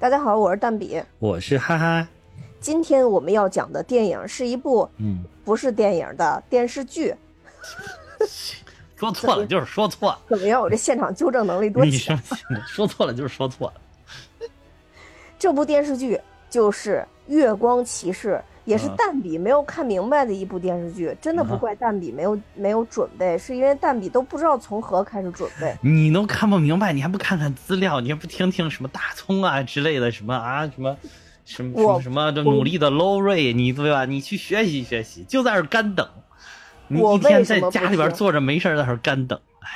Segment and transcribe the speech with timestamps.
[0.00, 2.08] 大家好，我是蛋比，我是哈哈。
[2.58, 7.14] 今天我们要讲的电影是一部，嗯，不是电影的电视剧。
[8.96, 10.18] 说错了就是说错了。
[10.26, 10.58] 怎么样？
[10.58, 12.18] 我这现场纠正能力多强？
[12.66, 14.48] 说错了就是说错了。
[15.38, 21.16] 这部电视剧就是《月光骑士》，也是蛋比没有看明白的一部电视剧。
[21.20, 25.76] 真的不怪蛋比没有没有准备，是因为蛋比都不知道从何开始准备。
[25.82, 28.00] 你都看不明白，你还不看看资料？
[28.00, 30.96] 你还不听听什么大葱啊之类的什么啊什么
[31.44, 34.04] 什么什么什么的努力的 low 瑞，你对吧？
[34.04, 36.08] 你去学习学习，就在这干等。
[36.86, 39.68] 你一天在家里边坐着没事在这干等，哎。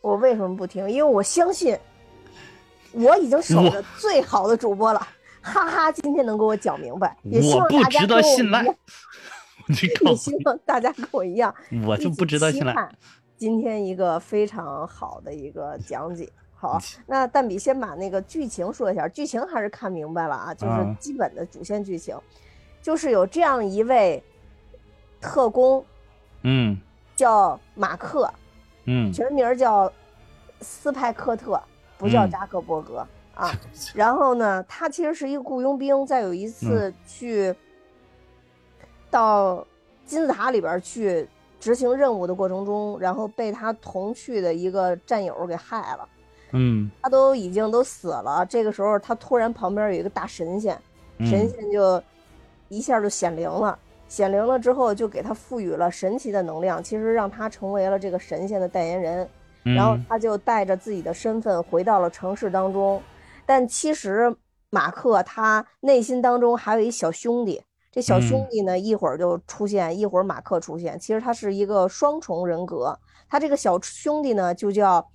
[0.00, 0.88] 我为什么不听？
[0.88, 1.76] 因为我相信，
[2.92, 5.06] 我已经守着最好的主播了，
[5.48, 5.92] 哈哈！
[5.92, 8.76] 今天能给我讲明白，也希望大家跟我一样。
[9.68, 11.54] 也希望大家跟我一样，
[11.86, 12.88] 我就不值得信赖。
[13.36, 22.16] 今天一个非常好的一个讲解，好，那蛋比先把那个剧情说一下，剧情还是看明白了啊，就是基本的主线剧情，
[22.82, 24.22] 就是有这样一位
[25.20, 25.84] 特工。
[26.42, 26.78] 嗯，
[27.16, 28.32] 叫马克，
[28.84, 29.92] 嗯，全名叫
[30.60, 31.60] 斯派克特，
[31.96, 33.06] 不叫扎克伯格
[33.38, 33.50] 啊。
[33.94, 37.54] 然后呢，他其实是一个雇佣兵，在有一次去
[39.10, 39.66] 到
[40.04, 41.26] 金字塔里边去
[41.58, 46.08] 执行任务的过程中，然后被他同去的一个战友给害了。
[46.52, 50.78] 嗯，他都已经都死了，这个时候他突然旁边有一个大神仙，
[51.18, 52.02] 神仙就
[52.68, 53.78] 一下就显灵了。
[54.08, 59.28] 显灵了之后，就给他赋予了神奇的能量，其实让他成为了这个神仙的代言人。
[59.62, 63.02] 然后他就带着自己的身份回到了城市当中。
[63.48, 64.36] 但其实
[64.68, 71.00] 马克他内心当中还有一小兄弟，这小兄弟呢一会儿就出现，一会儿马克出现。
[71.00, 72.98] 其实他是一个双重人格。
[73.26, 75.08] 他这个小兄弟呢就叫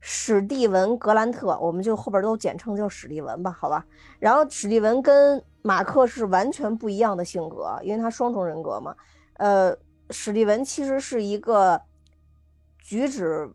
[0.00, 3.82] 史蒂文·格兰特，我们就后边都简称叫史蒂文吧，好吧。
[4.18, 8.94] 然后史蒂文跟马克是完全不一样的性格，因为他双重人格嘛。
[9.38, 9.74] 呃，
[10.10, 11.80] 史蒂文其实是一个
[12.78, 13.50] 举止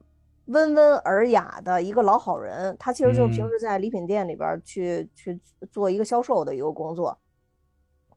[0.49, 5.39] 温文尔雅的一个老好人，他其实就是平时在礼品店里边去去
[5.71, 7.17] 做一个销售的一个工作。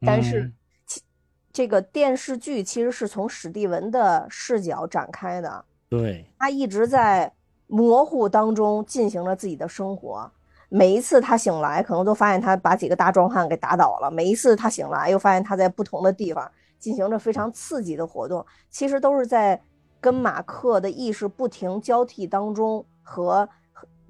[0.00, 0.50] 但是，
[1.52, 5.64] 这个电视剧其实是从史蒂文的视角展开的。
[5.88, 7.30] 对，他一直在
[7.66, 10.30] 模糊当中进行着自己的生活。
[10.70, 14.10] 每一次他醒来，可能都发现他把几个大壮汉给打倒了。
[14.10, 18.44] 每一次他醒来，又发现他在不同的地方进行着非常刺激的活动。
[18.70, 19.60] 其实都是在
[20.02, 23.48] 跟马克的意识不停交替当中，和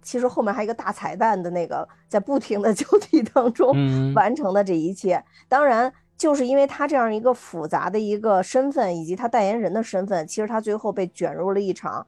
[0.01, 3.73] 其实后面还有一个大彩蛋的那个在不停的 交替当中
[4.15, 5.23] 完成的这一切。
[5.49, 12.05] 当然，就是因为他这样一个复杂的一个身份，以及他代言人的身份，其实他最后被卷入了一场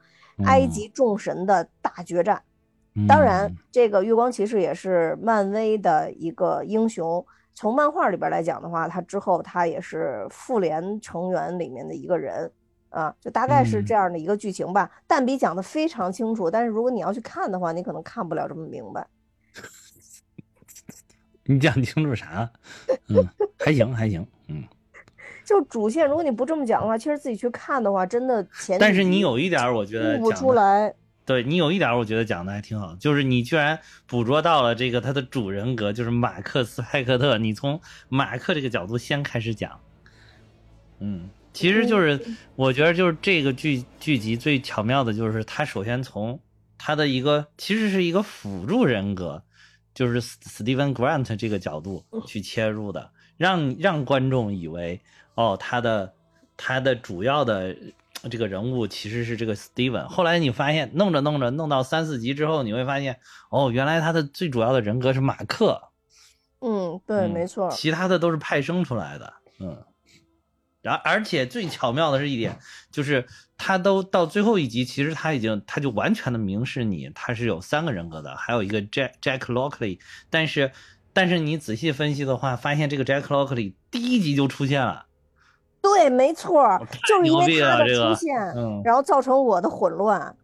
[0.47, 2.43] 埃及众神的大决战。
[3.07, 7.25] 当然，这个月光骑士也是漫威的一个英雄。
[7.53, 12.51] 从漫画里边来讲的话，他之后他也是复联成员里面的一个人
[12.95, 14.91] 啊，就大概是这样的一个剧情吧。
[15.07, 19.07] 但比讲的非常清楚，但是如果你要去看的话，你可能看不了这么明白。
[21.45, 22.51] 你讲清楚啥？
[23.09, 23.29] 嗯，
[23.59, 24.65] 还行还行，嗯。
[25.45, 28.79] 就主线，如果你不这么讲的话，其实自己去看的话，真的前。
[28.79, 30.95] 但是你有一点，我觉得不出来。
[31.27, 37.37] 对你有一点，我觉得讲的还挺好，就是你居然捕捉到了这个他的主人格，就是马克斯派克特。
[37.37, 37.79] 你从
[38.09, 39.79] 马克这个角度先开始讲，
[40.99, 42.21] 嗯，其实就是
[42.57, 46.39] 我觉得就是这个剧剧集最巧妙的就是他首先从
[46.77, 49.43] 他的一个其实是一个辅助人格，
[49.95, 55.01] 就是 Steven Grant 这个角度去切入的，让让观众以为
[55.37, 56.13] 哦，他的
[56.59, 57.75] 他的主要的。
[58.31, 63.19] 这个人物其实是这个 Steven，后来你发现弄着弄着弄到三四集之后，你会发现
[63.51, 65.79] 哦，原来他的最主要的人格是马克。
[66.61, 67.71] 嗯，对，没错。
[67.71, 69.35] 其他的都是派生出来的。
[69.59, 69.77] 嗯。
[70.85, 72.59] 然而且最巧妙的是一点，
[72.91, 73.27] 就是
[73.57, 79.99] 他都到最后一集，其实他已经他就完全的明示你他是有三个人格的，还有一个 Jack Jack Lockley。
[80.29, 80.71] 但是
[81.15, 85.07] 但是你仔细分析的话，发现这个 Jack Lockley 第一集就出现了。
[85.81, 88.37] 对，没错，就是因为他的出现，
[88.85, 90.37] 然后造成我的混乱。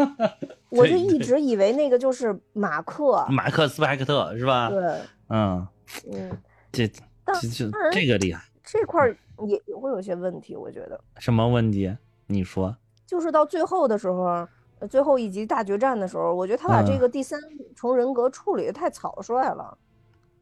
[0.68, 4.68] 我就一直以为那个就是马克，马克斯派克特是吧？
[4.68, 4.80] 对，
[5.28, 5.66] 嗯
[6.12, 6.38] 嗯，
[6.70, 7.02] 这这
[7.50, 8.42] 这这个厉害。
[8.70, 9.08] 这块
[9.46, 11.00] 也也会有些问题，我觉得。
[11.18, 11.96] 什么问题？
[12.26, 12.76] 你说。
[13.06, 14.46] 就是到最后的时候，
[14.88, 17.40] 最后一集大决战的时候，我觉得他把这个第三
[17.74, 19.78] 重人格处理的太草率了。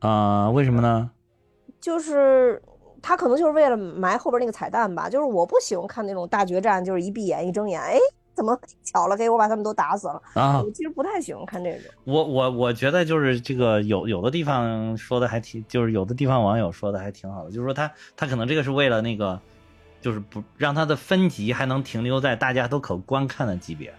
[0.01, 0.51] 啊？
[0.51, 1.11] 为什么呢？
[1.81, 2.63] 就是。
[3.03, 7.97] 他可能就是为了埋后边那个彩蛋吧，就是我不喜欢看那种大决战，就是一闭眼一睁眼，哎，
[8.37, 11.91] 怎么巧了给我把他们都打死了啊我其实不太喜欢看这种。
[12.05, 19.41] 我我我觉得就是这个有有的地方说的还挺，就是有的地方网友说的还挺好的，就是说他他可能这个是为了那个，
[20.03, 23.95] 就是不让他的分级还能停留在大家都可观看的级别。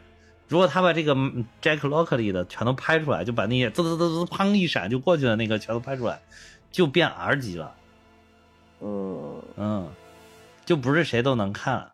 [0.48, 6.22] 如果他把这个嗯 Jack Lockley 的全都拍出来，就把那些滋滋滋滋砰一闪就过去的那个全都拍出来，
[6.72, 7.76] 就变 R 级了，
[8.80, 9.90] 嗯，嗯，
[10.64, 11.92] 就不是谁都能看了。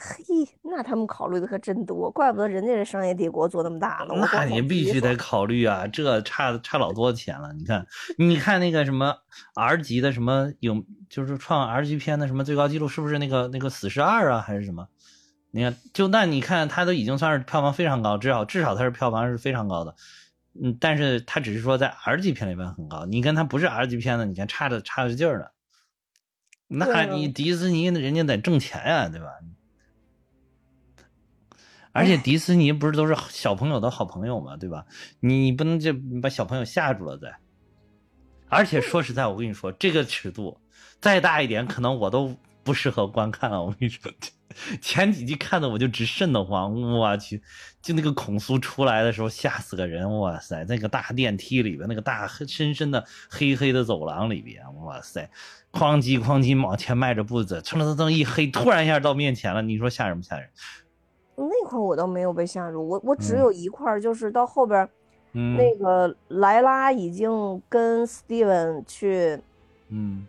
[0.00, 4.14] 嘿，那他们考虑的可真多，怪不得人家这商业帝国做那么大了。
[4.14, 7.52] 那光你必须得考虑啊，这差差老多钱了。
[7.54, 7.84] 你看，
[8.16, 9.16] 你看那个什么
[9.54, 14.86] R 级的什么有，就是创 R 级片的什么最高纪录，是不是那个那个死侍二啊，还是什么？
[15.50, 19.96] 你看，就那你看，它都已经算是票房非常高，至少至少它是票房是非常高的。
[20.62, 25.46] 嗯，但是它只是说在 R 级片里边很高，你跟它不是 R 级片的，你看差着差着劲儿呢。
[26.68, 29.26] 那你迪士尼人家得挣钱呀、对吧？
[31.98, 34.86] 而且迪士尼不是都是小朋友的好朋友嘛，对吧？
[35.20, 35.92] 你你不能就
[36.22, 37.36] 把小朋友吓住了再。
[38.48, 40.58] 而且说实在，我跟你说，这个尺度
[41.00, 43.62] 再大一点，可能我都不适合观看了。
[43.62, 44.10] 我跟你说，
[44.80, 47.42] 前几集看的我就直瘆得慌，我去，
[47.82, 55.28] 就那个孔苏出来的时候吓死个人，哇塞，那个大电梯里边，那个大黑深深的黑黑的走廊里边，哇塞，
[55.70, 60.48] 哐叽哐叽往前迈着步子，蹭蹭蹭一黑，突然一下到面前了，你说吓人不吓人？
[61.68, 64.88] 那块我倒没有被吓住，我我只嗯有一块儿，就是到后边
[65.34, 69.38] 嗯，那个莱拉已经跟 Steven 去
[69.90, 70.26] 嗯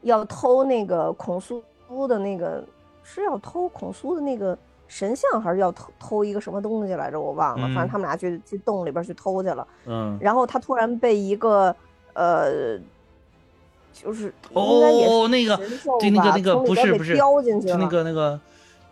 [0.00, 1.62] 要偷那个孔苏
[2.08, 2.64] 的那个，
[3.02, 4.56] 是要偷孔苏的那个
[4.88, 7.20] 神像，还是要偷偷一个什么东西来着？
[7.20, 9.66] 我忘了，反正嗯他们俩去去洞里边去偷去了。
[9.84, 11.74] 嗯，然后他突然被一个
[12.14, 12.78] 呃，
[13.92, 15.54] 就是哦，那个
[16.00, 18.40] 对那个那个不是不是，叼进去了是那个那个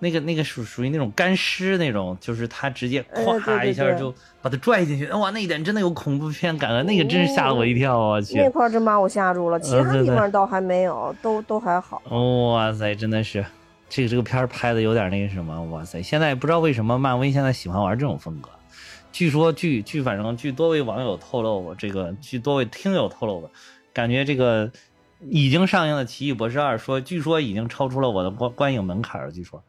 [0.01, 12.03] 那个那个属属于那种干尸那种，就是他直接咵一下就把他拽进去，哇，那一点真的有恐怖片感啊，那个真是吓了我一跳，我去那，块真把我吓住了，其他地方倒还没有，都都还好。
[12.53, 13.45] 哇塞，真的是。
[13.91, 16.03] 这个这个片拍的有点那个什么，哇塞！
[16.03, 18.51] 现在不知道为什么漫威现在喜欢玩这种风格。
[19.13, 23.51] 据说据据反正据多位网友透露，我这个据多位听友透露的，
[23.95, 24.71] 感觉这个
[25.21, 29.33] 已经上映的《奇异博士二》说，据说已经超出了我的观观影门槛了。
[29.33, 29.65] 据说，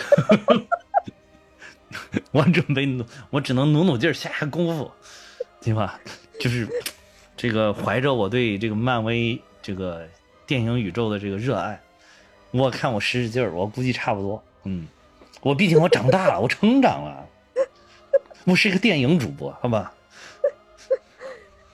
[2.32, 4.90] 我准备努，我只能努努劲儿下下功夫，
[5.60, 6.00] 对吧？
[6.38, 6.68] 就是
[7.36, 10.06] 这个怀着我对这个漫威这个
[10.46, 11.80] 电影宇宙的这个热爱，
[12.50, 14.42] 我看我使使劲儿，我估计差不多。
[14.64, 14.86] 嗯，
[15.40, 17.26] 我毕竟我长大了，我成长了，
[18.44, 19.92] 我是一个电影主播，好吧？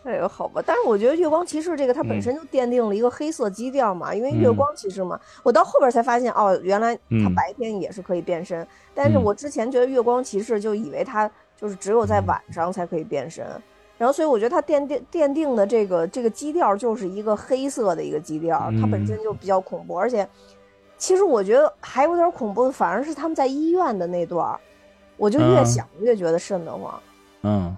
[0.06, 2.23] 哎呦，好吧，但是我觉得《月光骑士》这个它本嗯。
[2.23, 4.55] 身就奠定了一个黑色基调嘛，因为月嗯。
[4.55, 7.35] 光骑士嘛，我到后边才发现哦，原来它嗯。
[7.35, 8.64] 白天也是可以变身，
[8.94, 9.23] 但是嗯。
[9.25, 13.44] 我之前觉得月光骑士就以为它就是只有在晚上才可以变身，
[13.99, 19.06] 然后所以我觉得它奠定奠定的这个这个基调就是一个黑色的一个基调，它本嗯。
[19.08, 20.29] 身就比较恐怖，而且
[20.97, 24.61] 其实我觉得还有点恐怖的，反而是他们在医院的那段儿，
[25.17, 25.67] 我就越嗯。
[25.67, 27.03] 想越觉得瘆得慌。
[27.43, 27.76] 嗯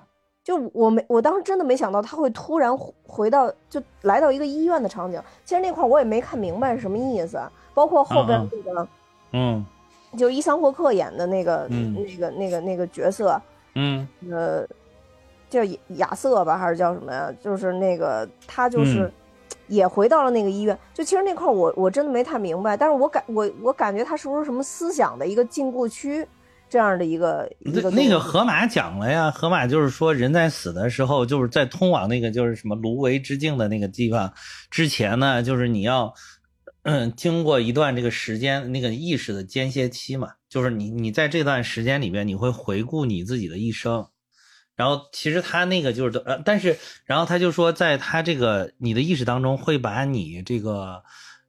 [0.49, 5.23] 就我没，我当时真的没想到他会突然回回到，就来到一个医院的场景。
[5.45, 7.39] 其实那块儿我也没看明白是什么意思，
[7.75, 8.89] 包括后边嗯那个，
[9.33, 9.67] 嗯
[10.17, 13.39] 就是伊桑霍克演的那个、嗯那个、那个、那个角色，
[13.75, 14.67] 嗯呃，
[15.51, 17.31] 叫亚亚瑟吧，还是叫什么呀？
[17.43, 19.13] 就是那个他就是嗯
[19.67, 20.75] 也回到了那个医院。
[20.95, 26.27] 就其实那块儿我我真的没太明白，但是我感我我感觉他是不是什么思想的一个禁锢区
[26.69, 34.33] 这样的一个一个那那个河马讲了呀，河马就是说人在死的时候，就是在通往那个就是什么芦苇之境的那个地方
[34.71, 36.15] 之前呢，就是你要
[36.83, 44.07] 嗯经过一段这个时间那个意识的间歇期嘛，就是你你在这段时间里边，你会回顾你自己的一生。
[44.77, 51.03] 然后其实他那个就是呃，但是然后他就说，在他这个你的意识当中，会把你这个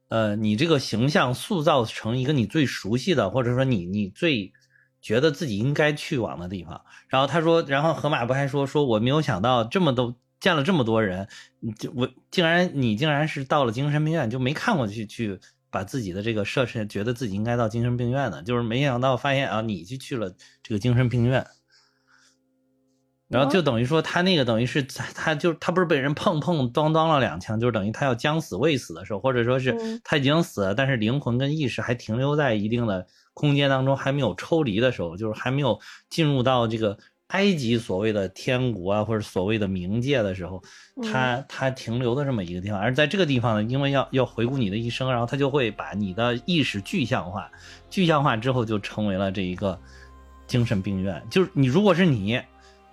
[0.08, 4.52] 呃你这个形象塑造成一个你最熟悉的，或者说你你最
[5.00, 6.82] 觉得自己应该去往的地方。
[7.08, 11.28] 然后他说，然后河马不还说说我没有想到这么多见了这么多人，
[11.60, 15.38] 你就我竟然你竟然是到了精神病院，就没看过去去
[15.70, 21.46] 把自己的这个设身，觉得自己应该到精神病院的，就是没想到发现啊，你去去了这个精神病院。
[23.28, 33.06] 然后就等于说他那个等于是他他就他不是被人碰碰当当了两枪，就是等于他要将死未死的时候，或者说是嗯他已经死了，但是灵魂跟意识还停留在一定的
[33.40, 35.80] 空间当中，还没有抽离的时候，就是还没有
[36.10, 40.62] 进入到这个埃及所谓的天国啊，或者所谓的冥界的时候，
[41.10, 42.78] 它它停留的这么一个地方。
[42.78, 47.50] 而在这个地方呢，因为要要回顾你的一生，然后它就会把你的意识具象化，
[47.88, 49.80] 具象化之后就成为了这一个
[50.46, 51.22] 精神病院。
[51.30, 52.38] 就是你如果是你，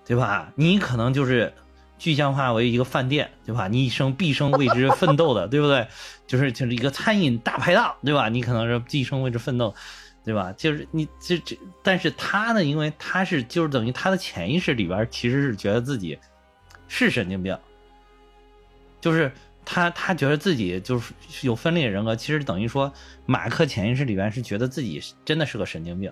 [0.05, 0.49] 对吧？
[0.55, 1.51] 你可能就是
[1.97, 3.67] 具象化为一个饭店，对吧？
[3.67, 5.85] 你一生毕生为之奋斗的，对不对？
[6.25, 8.29] 就是就是一个餐饮大排档，对吧？
[8.29, 9.73] 你可能是毕生为之奋斗，
[10.27, 10.53] 对吧？
[10.57, 16.19] 就是你这这，但是他呢，因为他是就是等于他的潜意识里边其实是觉得自己
[16.89, 17.57] 是神经病，
[18.99, 19.31] 就是
[19.63, 22.91] 他他觉得自己就是有分裂人格，其实等于说
[23.25, 26.11] 马克潜意识里边是觉得自己真的是个神经病。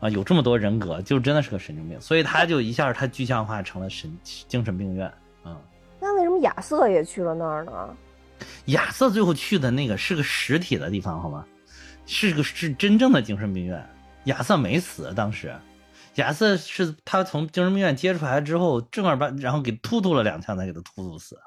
[0.00, 5.12] 啊，有这么多人格，就真的是个神经病，所以他就一下他具象化成了神精神病院。
[5.44, 5.54] 嗯，
[6.00, 7.96] 那为什么亚瑟也去了那儿呢？
[8.66, 11.46] 亚瑟最后去的那个是个实体的地方，好吗？
[12.06, 13.84] 是个是真正的精神病院。
[14.24, 15.54] 亚瑟没死，当时，
[16.14, 21.38] 亚瑟是他从精神病院接出来之后，正儿八然后给突突了两枪，才给他突突死。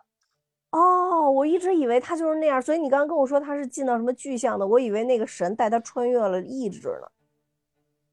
[0.72, 7.08] 哦，我一直以为他就是那样，所以你刚刚跟我说他是进到什么具象的，我以为那个神带他穿越了意志呢。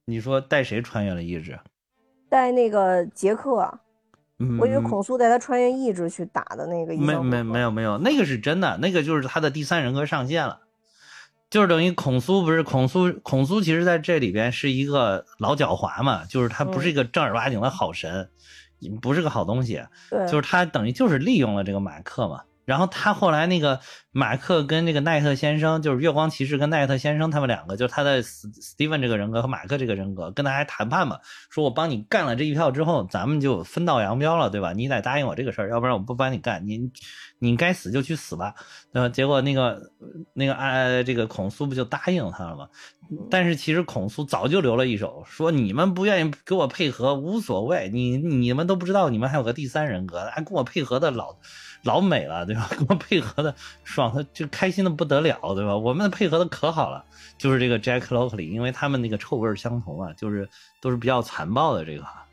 [0.07, 1.59] 你说带谁穿越了意志？
[2.29, 3.79] 带那个杰克，
[4.39, 6.97] 嗯，我以为孔苏带他穿越意志去打的那个。
[6.97, 10.63] 没没没有没有，那个是真的，那个就是他的第三人格上线了，
[11.49, 18.29] 就是等于孔苏不是孔苏，孔苏其实在这里边是一个老狡猾嘛，就是他不是一个正儿八经的好神，
[19.01, 22.43] 不是个好东西，对，就是他等于就是利用了这个马克嘛。
[22.67, 23.81] 然后他后来那个
[24.11, 34.73] 马克跟那个奈特先生，就是月光骑士跟奈特先生他们两个，就是他的斯斯蒂文这个人格和马克这个人格跟他还谈判嘛，说我帮你干了这一票之后，咱们就分道扬镳了，对吧？
[34.73, 36.91] 你得答应我这个事儿，要不然我不帮你干，你
[37.39, 38.55] 你该死就去死吧，
[38.93, 39.09] 对吧？
[39.09, 39.93] 结果那个
[40.35, 42.69] 那个啊，这个孔苏不就答应他了吗？
[43.31, 51.37] 但是其实孔苏早就留了一手，说你们不愿意给我配合无所谓，你你们都不知道你们还有个第三人格，还跟我配合的老。
[51.87, 52.69] 老美了，对吧？
[52.71, 55.77] 跟 我配合的爽，的就开心的不得了，对吧？
[55.77, 57.05] 我们配合的可好了，
[57.39, 60.49] 就是这个 Jack Lockley，因为他们那个臭味相同啊，就是
[60.81, 62.27] 都是比较残暴的这个啊。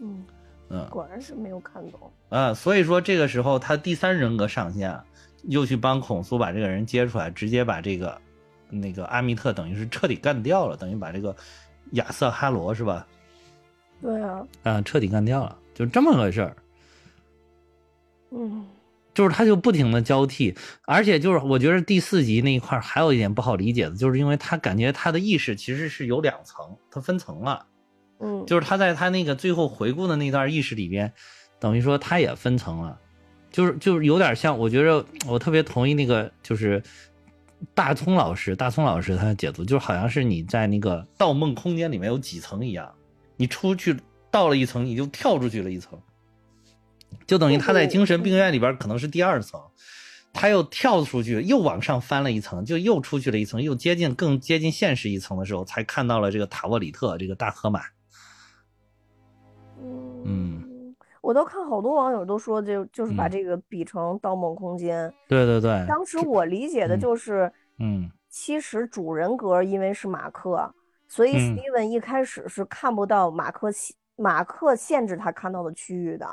[0.00, 0.24] 嗯
[0.70, 2.54] 嗯，果然是没有看懂啊。
[2.54, 4.98] 所以说这个时候他第三人格上线，
[5.44, 8.20] 又去帮孔苏把这个人接出来，直接把这个
[8.70, 11.34] 那个阿密特等于是彻底干掉了，等于把这个
[11.92, 13.06] 亚瑟哈罗是吧？
[14.00, 16.56] 对啊，啊，彻底干掉了，就这么个事儿。
[18.30, 18.66] 嗯，
[19.14, 20.54] 就是他就不停的交替，
[20.84, 27.66] 而且就是我觉得第四集那一块还有一点不好理解的，就是因为他感觉他的意识其实是有两层，他分层了。
[28.20, 31.12] 嗯，就是他在他那个最后回顾的那段意识里边，
[31.60, 32.98] 等于说他也分层了，
[33.50, 36.82] 就是就是有点像，我觉得我特别同意那个就是
[37.74, 42.92] 大葱老师，大葱老师他的解读，就好像是你在那个盗梦空间里面有几层一样，
[43.36, 43.96] 你出去
[44.30, 45.96] 到了一层，你就跳出去了一层。
[47.26, 49.60] 就等于他在精神病院里边可能是第二层，
[50.32, 57.80] 他又跳出去，又往上翻了一层，就又出去了一层，又接近更接近现实一层的时候，才看到了这个塔沃里特这个大河马。
[60.24, 65.08] 嗯，我都看好多网友都说，就就是把这个比成《盗梦空间》。
[65.28, 65.84] 对对对。
[65.86, 70.74] 当时我理解的就是，嗯，其实主人格因为是马克，
[71.06, 73.68] 所以 Steven 一开始是看不到马克
[74.16, 76.26] 马克限制他看到的区域的。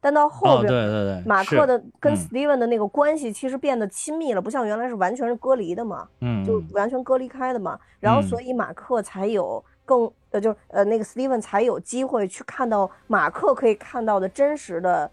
[0.00, 7.78] 但到后边，对对对，马克的跟 Steven 的那个关系其实变得亲密了，不像原来是完全是隔离的嘛，嗯，就完全隔离开的嘛。
[7.98, 15.10] 然后所以马克才有更呃，就是呃那个 Steven 才有机会去看到马克可以看到的真实的，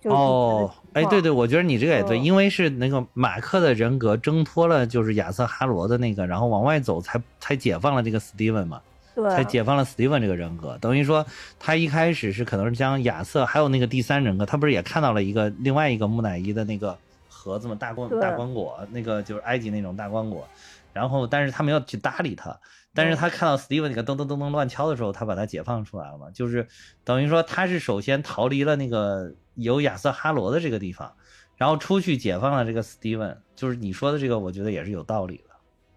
[0.00, 8.82] 就哦，哎，对对，我觉得你这个也对，因为是那个马克的人格挣脱了，就是亚瑟哈罗的那个，然后往外走，才才解放了这个 Steven 嘛。
[9.28, 11.26] 才解放了 Steven 这个人格，等于说
[11.58, 16.96] 他一开始是可能是将亚瑟还有那个第三人格，他不是也看到了一个另外一个木乃伊的那个
[17.28, 20.46] 盒子嘛，大光大光果，那个就是埃及那种大光果，
[20.92, 22.58] 然后但是他没有去搭理他，
[22.94, 26.66] 但是他看到 Steven 那个噔噔噔噔乱敲的时候，他把他解放出来了嘛，就是
[27.04, 31.12] 等于说他是首先逃离了那个有亚瑟哈罗的这个地方，
[31.56, 35.49] 然后出去解放了这个 Steven，就是你说的这个，我觉得也是有道理的。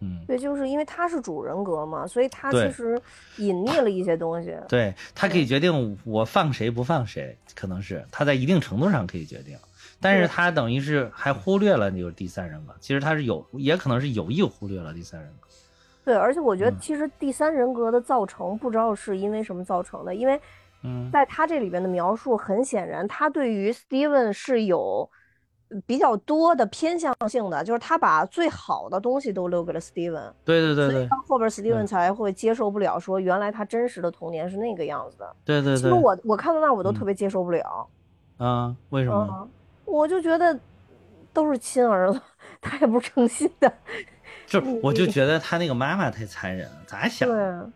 [0.03, 3.01] 嗯，对，就是因为他是主人格嘛，所以他其实
[3.37, 4.53] 隐匿了一些东西。
[4.67, 9.57] 对他可以决定我放谁不放谁，可能是他在一定程度上可以决定，
[10.01, 12.75] 但是他等于是还忽略了就是第三人格。
[12.81, 15.47] 其实他是有，也可能是有意忽略了第三人格。
[16.03, 20.37] 对，而且我觉得其实第三人格的造成不知道是因为什么造成的，因为
[21.13, 25.09] 在他这里边的描述很显然，他对于 Steven 是有。
[25.85, 30.31] 比较多的偏向性的，就是他把最好的东西都留给了 Steven。
[30.45, 30.91] 对对对对。
[30.91, 35.35] 所以到后边 Steven 才会接受不了，说原来他真实的童年是那个样子的。
[35.45, 35.77] 对对对。
[35.77, 37.87] 其实我我看到那我都特别接受不了。
[38.37, 38.75] 啊？
[38.89, 39.47] 为什么？
[39.85, 40.59] 我就觉得
[41.31, 42.19] 都是亲儿子，
[42.61, 43.71] 他也不是诚心的。
[44.47, 47.29] 就我就觉得他那个妈妈太残忍了，咋想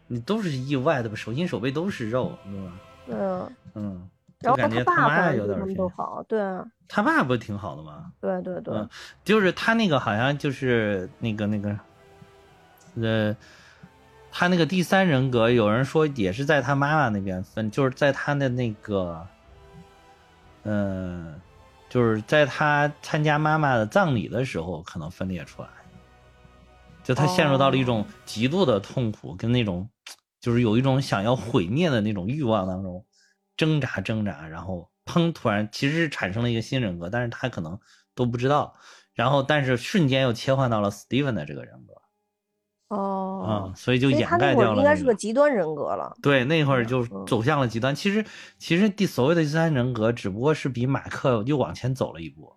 [0.07, 2.71] 你都是意外的吧，手心手背都是肉，对吧？
[3.07, 3.51] 对啊。
[3.75, 4.09] 嗯，
[4.39, 8.11] 然后就感觉他爸妈有点反正对他们都好，对啊，他爸不挺好的吗？
[8.21, 8.87] 对对对，嗯，
[9.23, 11.79] 就是他那个好像就是那个那个，
[13.01, 13.35] 呃，
[14.31, 19.25] 他那个第三人格，有人说也是在他妈妈那边分，就是在他的那个，
[20.63, 21.33] 嗯、
[21.89, 25.69] 就是在他参加妈妈的葬礼的时候，可能分裂出来，
[27.03, 29.89] 就他陷入到了一种极度的痛苦跟那种，
[30.39, 33.03] 就是有一种想要毁灭的那种欲望当中
[33.57, 37.77] 挣扎挣扎，然后砰，突然其实是产生了一个新人格，但是他可能
[38.15, 38.75] 都不知道，
[39.13, 46.15] 然后但是瞬间又切换到了 Steven 的这个人格，哦啊、，所以就掩盖掉了、会儿应该是个个极端人格了。
[46.21, 47.95] 对，那会儿就嗯走向了极端。
[47.95, 48.23] 其实，
[48.59, 52.53] 其实第所谓的第三人格，只不过是比马克又往前走了一步，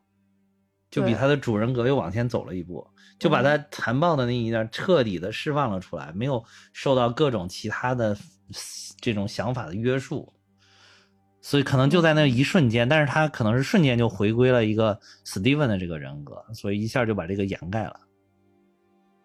[0.90, 2.86] 就比他的主人格又往前走了一步，
[3.18, 8.16] 就把嗯他残暴的那一面彻底的释放了出来，没有受到各种其他的
[9.00, 10.32] 这种想法的约束。
[11.40, 18.00] 所以可能就在那一瞬间，但是他可能是瞬间就回归了一个 Steven 的这个人格，所以一下就把这个掩盖了。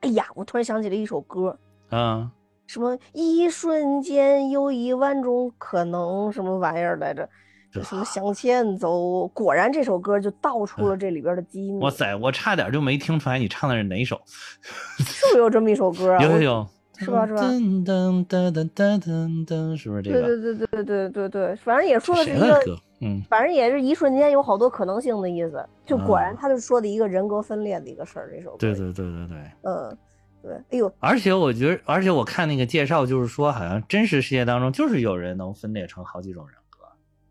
[0.02, 1.58] 哎呀，我突然想起了一首歌，
[1.90, 2.32] 啊、
[2.68, 7.28] 什么一瞬间有一万种可能，什么玩意儿来着？
[7.72, 9.28] 这什么向前走？
[9.30, 11.84] 果然这首歌就道出了这里边的机密。
[11.84, 14.22] 哇塞，我差点就没听出来你唱的是哪首。
[14.26, 16.20] 是不是有这么一首歌啊？
[16.24, 16.68] 有有有，
[16.98, 20.28] 是吧是吧噔噔噔噔噔噔噔，是不是这对个？
[20.28, 22.60] 对对对对对对，反正也说的是一个，
[23.02, 25.66] 嗯，反正也是一瞬间有好多可能性的意思。
[25.86, 28.32] 就果然啊他就说的一个人格分裂的一个事儿。
[28.34, 29.38] 这首歌，对对对对对。
[29.64, 29.98] 嗯，
[30.42, 36.86] 对，哎呦，而且我觉得，而且我看那个介绍，就是说，好像真实世界当中就是有人能分裂成好几种人格，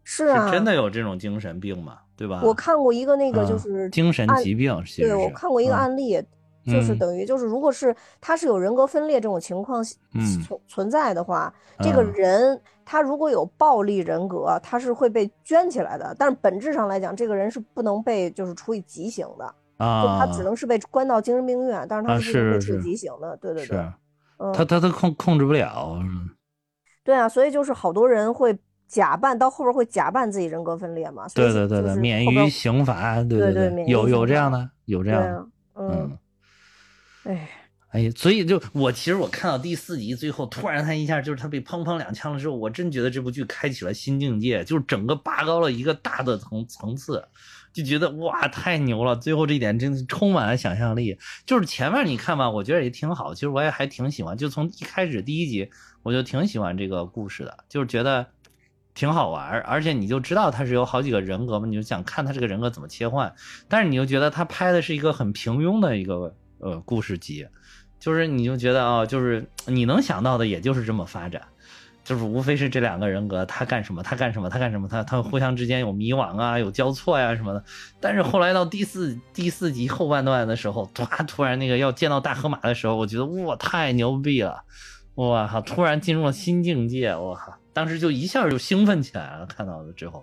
[0.04, 1.98] 是啊，是真的有这种精神病吗？
[2.16, 2.40] 对吧？
[2.44, 6.22] 我看过一个那个嗯就是精神疾病，对是我看过一个嗯案例，
[6.66, 16.14] 就是嗯等于就是如果是他是有人格分裂这种情况嗯存存在的话，这个嗯人他如果有暴力人格，他是会被圈起来的。
[16.18, 23.36] 但是本质上来讲，这个人是不能被就是处以极刑的，啊，他只能是被关到精神病院，但是他啊是不处以极刑的。
[23.38, 23.78] 对对对，
[24.54, 25.98] 他他他控控制不了，
[27.02, 31.26] 对啊，所以就是好多人会假扮，到后边会假扮自己人格分裂嘛。
[31.34, 36.18] 对对对对，免于刑罚，对对对有有这样的，有这样的，嗯。
[37.24, 37.48] 哎，
[37.90, 47.24] 哎呀，所以就我其实我看到第四集最后，突然他一下就是他被砰砰两枪了之后，我真觉得这部剧开启了新境界，就是整个拔高了一个大的层层次，
[47.72, 49.16] 就觉得哇太牛了！
[49.16, 51.18] 最后这一点真是充满了想象力。
[51.46, 55.70] 就是前面你看吧，我觉得也挺好，其实我也还挺喜欢，就从一开始第一集
[56.02, 58.26] 我就挺喜欢这个故事的，就是觉得
[58.92, 63.34] 挺好玩儿，而且你就知道他是有好几个人格嘛，你就想看他这个人格怎么切换，
[63.68, 67.46] 但是你又觉得他拍的是一个很平庸的一个呃故事集。
[68.00, 71.40] 就是你就觉得哦，就是你能想到的，也就是这么发展，
[72.04, 77.64] 就是无非是这两个人格，他干什么，他干什么，他干什么，他他互相之间有迷惘啊，有交错呀、什么的。
[78.00, 84.62] 但是后来到第四第四集后半段的时候，突突然那个要见到大河马的时候，我觉得哇，太牛逼了，
[85.14, 90.22] 哇靠，突然进入了新境界，我靠，当时就一下就兴奋起来了，看到了之后，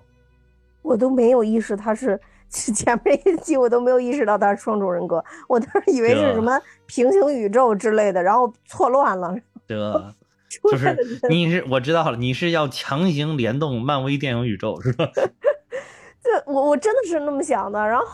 [0.83, 2.19] 我都没有意识他是
[2.75, 9.33] 前面一集我都没有意识到他是双重人格，我当时以为是什么平行宇宙之类的，然后错乱了。
[9.67, 10.13] 这个。
[10.49, 10.97] 出就是
[11.29, 15.09] 你是我知道了，你是要强行联动漫威电影宇宙是吧？
[16.21, 18.05] 这我我真的是那么想的，然后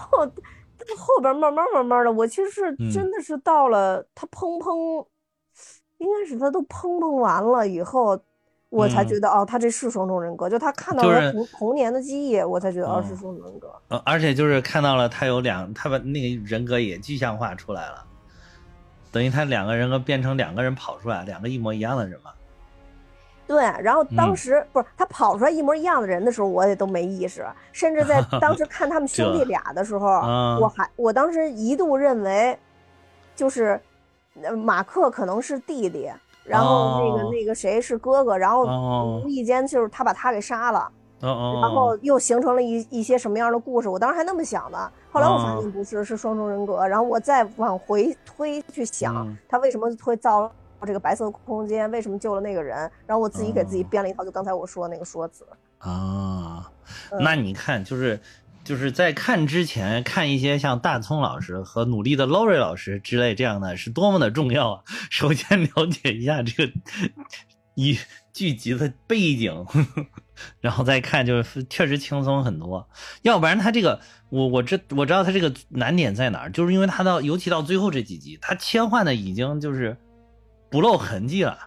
[0.96, 5.04] 后边慢慢慢慢的，我其实是嗯真的是到了他砰砰，
[5.98, 8.16] 应该是他都砰砰完了以后，
[8.70, 13.74] 我才嗯觉得哦，他这是双重人格，就他看到就是了童童年的记忆，我才觉得哦嗯是双重人格。
[13.88, 18.04] 呃，而且就是看到了他有两，他把那个人格也具象化出来了，
[19.12, 22.32] 等于他两个人格变成两个人跑出来，两个一模一样的人嘛。
[23.48, 32.60] 对，然后当嗯时、不是他跑出来一模一样的人的时候，我也都没意识，甚至在当时看他们兄弟 俩的时候，啊我还我当时一度认为，
[33.38, 33.80] 就是
[34.44, 36.12] 呃马克可能是弟弟，
[36.48, 37.30] 然后那个、哦。
[37.32, 39.22] 那个谁是哥哥，然后哦。
[39.24, 45.60] 无意间就是他把他给杀了，然后又形成了一一些什么样的故事，我当时还那么想的，后来我发哦。
[45.62, 49.38] 现不是，是双重人格，然后我再往回推去想，嗯。
[49.48, 50.52] 他为什么会造
[50.86, 53.88] 这个白色空间，为什么救了那个人，然后我自己给自己哦。
[53.90, 55.46] 编了一套，就刚才我说的那个说辞。
[55.80, 56.70] 啊，
[57.12, 57.20] 嗯。
[57.24, 58.20] 那你看，就是
[58.68, 64.84] 就是在看之前看一些像大葱老师和努力的 Lori 老师之类这样的，是多么的重要啊！
[65.10, 66.74] 首先了解一下这个
[67.76, 67.98] 一
[68.34, 69.66] 剧集的背景，
[70.60, 72.90] 然后再看就是确实轻松很多。
[73.22, 79.96] 要不然他这个我我知我知道他这个难点在哪儿，就是因为他到尤其到最后这几集，他切换的已经就是
[80.70, 81.58] 不露痕迹了。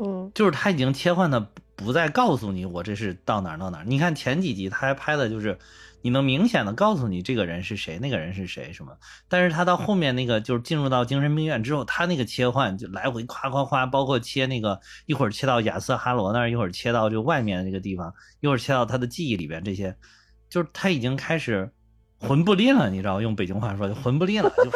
[0.00, 3.84] 嗯，就是他已经切换的不再告诉你我这是到哪儿到哪儿。
[3.84, 5.58] 你看前几集他还拍的就是
[6.02, 8.96] 你能明显的告诉你这个人是谁，那个人是谁什么。
[9.28, 19.96] 但是他到后面那个就是进入到精神病院之后，他那个切换就来回夸夸夸，包括切那个一会儿切到亚瑟哈罗那儿，一会儿切到就外面那个地方，一会儿切到他的记忆里边这些，
[20.48, 21.70] 就是他已经开始
[22.18, 24.70] 魂不吝了，你知道用北京话说就魂不吝了，就。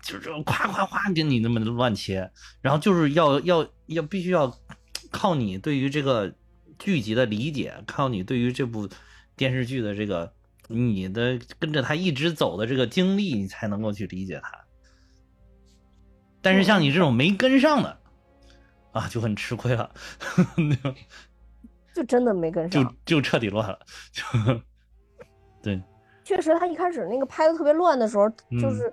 [0.00, 2.30] 就是夸夸夸给你那么乱切，
[2.62, 4.46] 然后就是要要要必须要
[5.10, 6.34] 靠你对于这个
[6.78, 8.88] 剧集的理解，靠你对于这部
[9.36, 10.32] 电视剧的这个
[10.68, 14.64] 你的跟着他一直走的这个经历，你才能够去理解他。
[16.40, 17.98] 但是像你这种没跟上的
[18.92, 19.90] 啊，就很吃亏了，
[21.94, 23.78] 就真的没跟上，就就彻底乱了，
[24.12, 24.22] 就
[25.62, 25.82] 对。
[26.24, 28.28] 确实，他一开始那个拍的特别乱的时候，
[28.60, 28.92] 就是。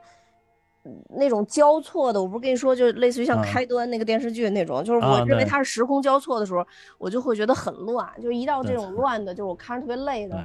[1.09, 6.65] 那种交错的，我不是跟你说，就类似于像开端那个电视剧那种，就是我认为它是时空交错的时候，
[6.99, 8.07] 我就会觉得很乱。
[8.21, 10.37] 就一到这种乱的，就是我看着特别累的，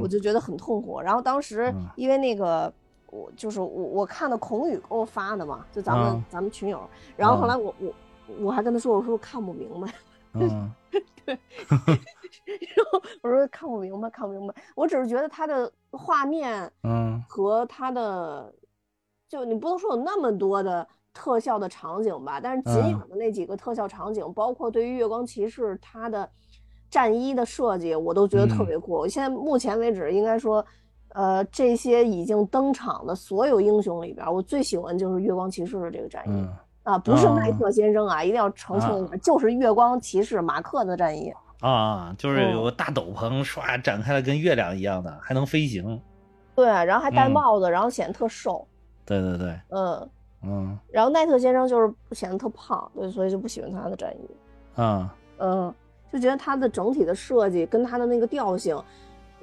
[0.00, 1.00] 我就觉得很痛苦。
[1.00, 2.72] 然后当时因为那个
[3.10, 6.80] 我就是我我看的孔宇给我发的嘛，就咱们咱们群友。
[7.16, 7.94] 然后后来我我
[8.40, 9.92] 我还跟他说，我说我看不明白。
[10.32, 10.72] 嗯，
[11.26, 11.38] 对。
[11.68, 14.54] 然后我说看不明白，看不明白。
[14.74, 18.50] 我只是觉得他的画面，嗯，和他的。
[19.34, 26.28] 就你不能说有那么多的特效的场景吧，但是仅有的那几个特效场景，包括对于月光骑士他的
[26.88, 29.08] 战衣的设计，我都觉得特别酷。
[29.08, 30.64] 现在目前为止，应该说，
[31.08, 36.46] 呃，这些已经登场的所有英雄里边，我最喜欢就是月光骑士的这个战衣
[36.84, 41.32] 啊，不是麦克先生啊，一定要澄清一下，就是月光骑士马克的战衣。
[41.58, 46.00] 啊，就是有个大斗篷，唰展开了，跟月亮一样的，还能飞行。
[46.54, 48.64] 对，然后还戴帽子，然后显得特瘦。
[49.04, 50.10] 对对对，嗯
[50.42, 54.30] 嗯，然后奈特先生就是显得特胖，对，所以就不喜欢他的战衣，
[54.76, 55.08] 嗯。
[55.38, 55.74] 嗯，
[56.12, 58.80] 就觉得他的整体的设计跟他的那个调性，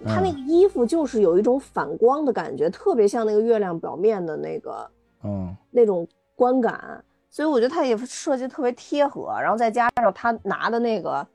[0.05, 4.89] 他那个衣服就是有一种反光的感觉，特别像那个月亮表面的那个，
[5.23, 11.27] 嗯，那种观感，所以我觉得他也设计特别贴合，然后再加上他拿的那个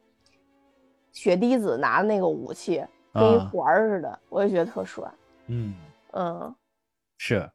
[1.12, 5.05] 血滴子拿的那个武器跟一环似的，我也觉得特帅，
[5.49, 5.75] 嗯。
[6.12, 6.55] 嗯，
[7.19, 7.47] 是。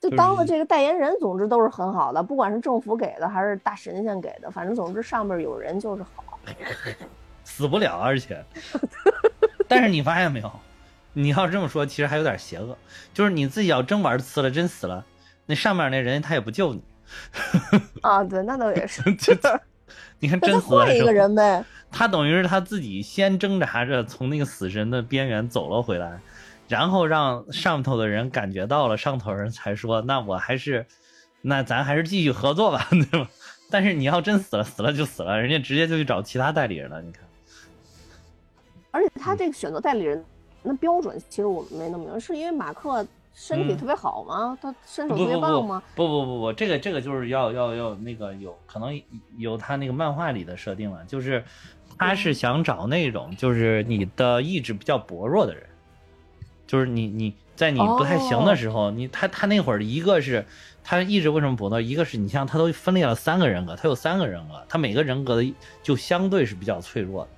[0.00, 6.38] 就当了这个代言人，总之都是很好的，不管是政府给的还是大神仙给的，反正总之上面有人就是好，
[7.44, 8.44] 死不了，而且，
[9.66, 10.52] 但是你发现没有，
[11.14, 12.76] 你要这么说，其实还有点邪恶，
[13.14, 15.04] 就是你自己要真玩次了，真死了，
[15.46, 16.82] 那上面那人他也不救你。
[18.02, 19.02] 啊，对，那倒也是。
[20.18, 21.64] 你看真死了，换一个人呗。
[21.90, 26.20] 他等于是他自己先挣扎着从那个死神的边缘走了回来。
[26.68, 30.86] 然后让上头的人感觉到了，上头人才说：“那我还是，
[31.42, 33.30] 那咱还是继续合作吧， 对吧？”
[33.70, 37.02] 但是你要真死了，死了就死了，人家直接就去找其他代理人了。
[37.02, 37.22] 你看，
[38.92, 40.24] 而且他这个选择代理人
[40.62, 44.56] 那标准，其实我们没那么明白，是因为马克身体特别好吗？
[44.62, 45.82] 他身手特别棒吗？
[45.96, 49.02] 不不不不，这个这个就是要要要那个有可能
[49.36, 51.44] 有他那个漫画里的设定了，就是
[51.98, 55.65] 他是想找那种就是你的意志比较薄弱的人。
[56.66, 60.44] 就是你你在你不太行的时候，你他他那会儿一个是
[60.82, 61.80] 他一直为什么不呢？
[61.80, 67.30] 一个是你像他都分裂了三个人格，他有三个人格，他每个人格的就相对是比较脆弱的，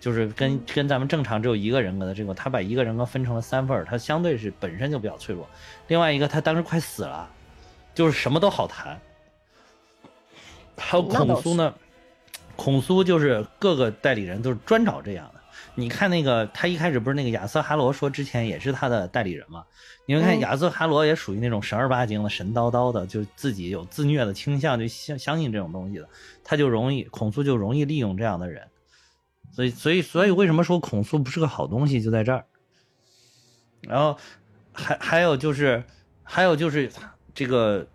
[0.00, 5.46] 就是跟跟咱们正常只有一个人格的这个，他把一个人格分成了三份儿，他相对是本身就比较脆弱。
[5.88, 7.28] 另外一个他当时快死了，
[7.94, 8.98] 就是什么都好谈。
[10.76, 11.74] 还有孔苏呢，
[12.54, 15.35] 孔苏就是各个代理人都是专找这样的。
[15.78, 19.64] 你看那个，他一开始不是那个亚瑟哈罗说之前也是他的代理人吗？
[20.06, 26.08] 你们看亚瑟哈罗也属于那种神儿八经的、神叨叨的，就自己有自虐的倾向，就相相信这种东西的，
[26.42, 28.66] 他就容易孔苏就容易利用这样的人，
[29.52, 32.46] 所以所以所以为什么说孔苏不是个好东西就在这儿。
[33.82, 34.16] 然后
[34.72, 35.84] 还还有就是
[36.22, 36.90] 还有就是
[37.34, 37.86] 这个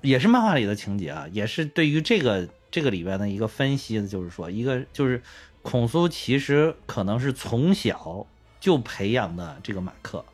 [0.00, 5.22] 也是漫画里的情节啊，也是对于这个这个里边的一个分析的，就是说一个就是。
[5.66, 8.24] 孔苏其实可能是从小
[8.60, 10.24] 就培养的这个马克，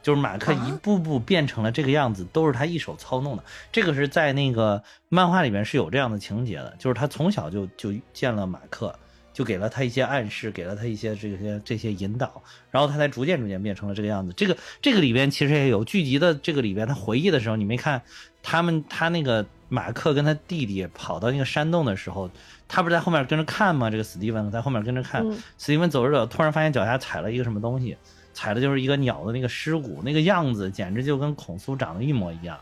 [0.00, 3.42] 就是马克一步步变成了这个样子，都是他一手操弄的。
[3.72, 8.96] 这个是在那个漫画里面是有这样的情节的，就是他从小就就见了马克，
[9.32, 14.32] 就给了他一些暗示，给了他一些这些这些引导，然后他才逐渐逐渐变成了这个样子。
[14.36, 18.02] 这个这个里边其实也有剧集的这个里边，他回忆的时候，你没看
[18.40, 19.44] 他们他那个。
[19.72, 22.28] 马克跟他弟弟跑到那个山洞的时候，
[22.68, 23.88] 他不是在后面跟着看吗？
[23.88, 27.96] 这个史蒂文在后面跟着看，嗯史蒂文走着走，突然发现脚下踩了一个什么东西，
[28.34, 32.58] 踩的就是一个鸟的那个尸骨，那个样子简直就跟孔苏长得一模一样。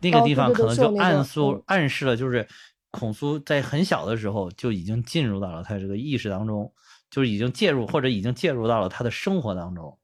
[0.00, 2.46] 那个哦地方可能就暗诉、嗯暗示了，就是
[2.92, 6.72] 孔苏在很小的时候就已经进入到了他这个意识当中，
[7.10, 9.98] 就是已经介入或者已经介入到了他的生活当中。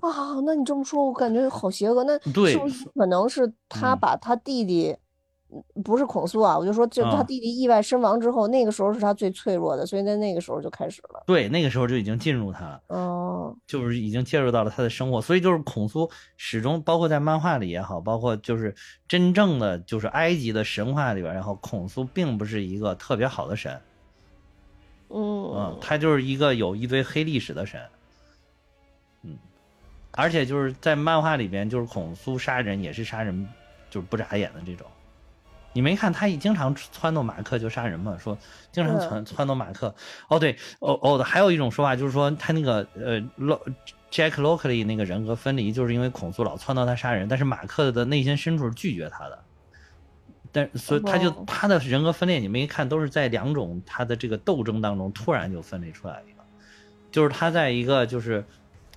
[0.00, 2.02] 啊，那你这么说，我感觉好邪恶。
[2.04, 4.98] 那对是不是可能是他嗯把他弟弟，嗯
[5.84, 11.22] 不是孔苏啊，我就说，就他啊弟弟意外身亡之后，那个时候是他最脆弱的，所以在那个时候就开始了。
[11.26, 12.80] 对，那个时候就已经进入他了。
[12.88, 18.74] 哦，就是已经介入到了他的生活，所以就是孔苏始终包括在漫画里也好，包括就是
[19.08, 23.80] 真正的就是埃及的神话里边，然后孔苏并不是一个特别好的神，
[25.08, 27.80] 嗯嗯，，他就是一个有一堆黑历史的神，
[29.24, 29.36] 嗯，
[30.12, 33.48] 而且就是在漫画里边，就是孔苏杀人也是杀人
[33.90, 34.86] 就是不眨眼的这种。
[35.72, 38.16] 你没看他一经常撺掇马克就杀人嘛？
[38.18, 38.36] 说
[38.72, 39.94] 经常撺撺掇马克。
[40.28, 43.60] 哦，对，哦哦，还有一种说法就是说他那个呃洛
[44.10, 49.38] Jack Lockley 那个人格分离，就是因为孔苏老撺掇他杀人，但是马克的内心深处是拒绝他的。
[50.52, 56.42] 但所以他就哦他的人格分裂，你们一看都是在两种他的这个斗争当中突然就分离出来一个，
[57.12, 58.44] 就是他在一个就是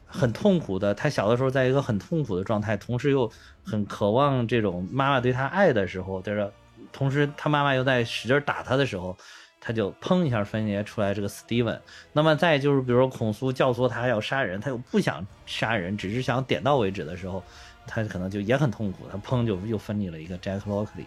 [0.07, 3.31] 很痛苦的，他小的时候在一个很痛苦的状态，同时又
[3.63, 6.51] 很渴望这种妈妈对他爱的时候，就是
[6.93, 9.17] 同时他妈妈又在使劲打他的时候，
[9.59, 11.79] 他就砰一下分裂出来这个 Steven。
[12.13, 17.43] 那么再就是比如说孔苏教唆他要杀人，他又不想杀人，只是想点到为止的时候，
[17.87, 21.05] 他可能就也很痛苦，他砰就又分离了一个 Jack Lockley。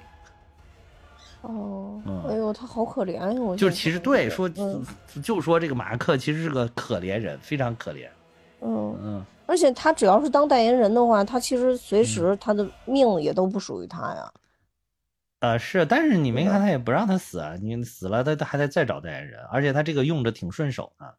[1.42, 3.28] 哦嗯，哎呦，他好可怜呀！
[3.40, 4.84] 我就是其实对说嗯，
[5.22, 8.08] 就说这个马克其实是个可怜人，非常可怜。
[8.62, 14.32] 嗯，嗯，而且他只要是当代言人的话，他其实随时他的命也都不属于他呀。
[15.40, 21.14] 呃是，但是你没看他也不让他死啊，你死了他他还得再找代言人，而且他这个用着挺顺手的。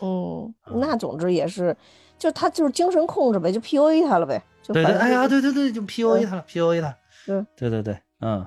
[0.00, 1.76] 嗯，嗯那总之也是，
[2.18, 4.40] 就他就是精神控制呗，就 PUA 他了呗。
[4.62, 6.96] 就对对，哎呀，对对对，就 PUA 他了，PUA 他。
[7.26, 8.46] 对对对对，嗯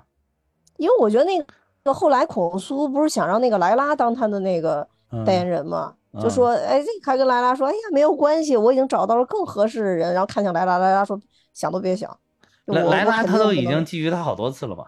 [0.78, 1.38] 因为我觉得那
[1.84, 10.14] 个后来孔苏不是想让那个莱拉当他的那个嗯代言人嘛，嗯就说，哎，还跟莱拉说，哎呀，没有关系，我已经找到了更合适的人。
[10.14, 11.20] 然后看向莱拉，莱拉说，
[11.54, 12.18] 想都别想。
[12.66, 14.86] 莱莱拉他都已经觊觎他好多次了嘛。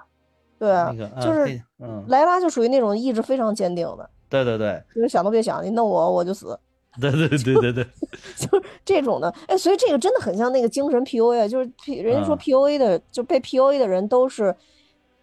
[0.63, 1.62] 对啊那，个就是
[2.08, 6.58] 莱拉就属于那种意志非常坚定的，对对对就是想都别想，你弄我我就死，
[7.02, 7.84] 对对对对对，
[8.38, 9.30] 就是这种的。
[9.47, 14.56] 哎，所以这个真的很像那个精神 PUA，就是 P 人家说嗯 PUA 的，就被 PUA 的人都是，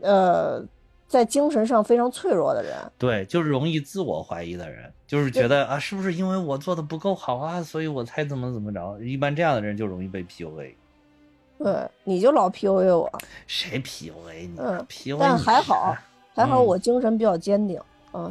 [0.00, 0.62] 呃，
[1.09, 2.74] 在精神上非常脆弱的人。
[2.98, 8.98] 对，就是容易自我怀疑的人，就是觉得啊，是不是因为我做的不够好啊，所以我才怎么怎么着？
[9.00, 10.74] 一般这样的人就容易被 PUA。
[11.62, 13.12] 对，你就老 PUA 我，
[13.46, 14.12] 谁 PUA
[14.49, 15.94] 你、嗯啊、？PUA 但还好，
[16.35, 17.79] 还好嗯我精神比较坚定，
[18.12, 18.31] 啊，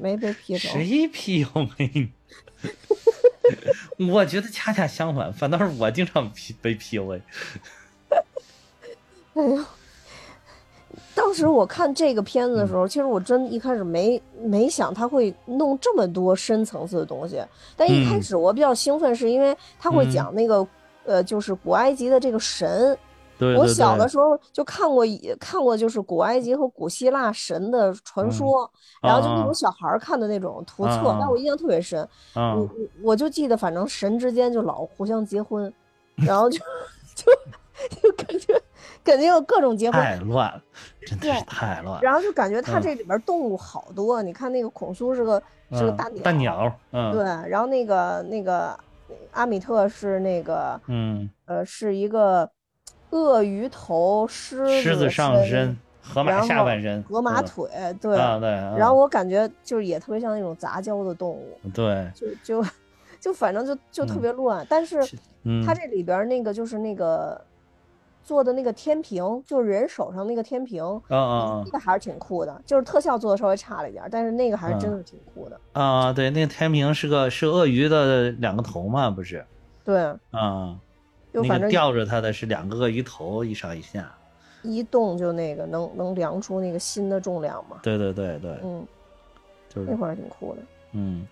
[0.00, 0.70] 没被劈成。
[0.70, 1.90] 谁 PUA
[3.98, 4.06] 你？
[4.08, 7.20] 我觉得恰恰相反，反倒是我经常 P 被 PUA。
[9.34, 9.64] 哎呦，
[11.12, 17.42] 当时我看这个片子的时候，其实我真一开始没没想他会弄这么多深层次的东西，
[17.76, 20.64] 但一开嗯始我比较兴奋，是因为他会嗯讲那个、
[21.04, 22.96] 呃，就是古埃及的这个神。
[23.36, 28.70] 对对我小的，时候就看过一看过，就是古埃及和古希腊神的传说，
[29.02, 32.00] 然后就那啊种小孩儿看的那种图册，啊但我印象特别深。
[32.34, 32.68] 啊我我
[33.02, 35.70] 我就记得，反正神之间就老互相结婚，
[36.14, 36.60] 然后就
[37.16, 37.32] 就
[38.00, 38.62] 就感觉
[39.02, 40.62] 感觉有各种结婚，太乱了，
[41.04, 41.98] 真的是太乱了。
[42.02, 44.22] 然后就感觉它嗯这里边动物好多。
[44.22, 48.78] 你看那个孔苏是个是个嗯大鸟，大鸟，嗯，对，然后那个那个
[49.32, 52.50] 阿米特是那个嗯，呃是一个
[53.10, 57.68] 鳄鱼头狮狮子上身身，河马然后下半身，嗯河马腿，
[58.00, 58.18] 对。
[58.18, 62.26] 啊对，然后我感觉就是也特别像那种杂交的动物，嗯对，就
[62.62, 62.68] 就
[63.20, 65.00] 就反正就就特嗯别乱，但是
[65.44, 67.40] 嗯，它这里边那个就是那个
[68.24, 75.60] 做的那个天平，就是人手上那个天平，啊啊那个还是挺酷的，就是特效做的稍微差了一点，但是那个还是真嗯的挺酷的。
[75.74, 79.44] 啊啊，对，那个天平是个是鳄鱼的两个头嘛，不是？
[79.84, 80.74] 对，啊，
[81.30, 84.12] 那个就反正吊着它的是两个鳄鱼头，一上一下。
[84.62, 87.80] 一动就那个能能量出那个新的重量嘛。
[87.82, 88.86] 对对对对，嗯，
[89.68, 90.62] 就是那会儿挺酷的。
[90.92, 91.26] 嗯，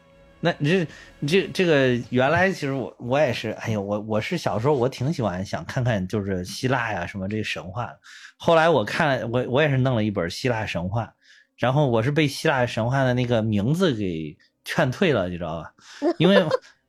[0.44, 0.86] 那你这
[1.20, 8.00] 你这这个原来其实我我也是，哎呦，我我是小时候我挺喜欢想看看就是希腊呀什么这个神话的，
[8.36, 11.14] 后来我看我我也是弄了一本希腊神话，
[11.56, 15.72] 然后我是被希腊神话的那个名字给劝退了，你知道吧？
[16.18, 16.44] 因为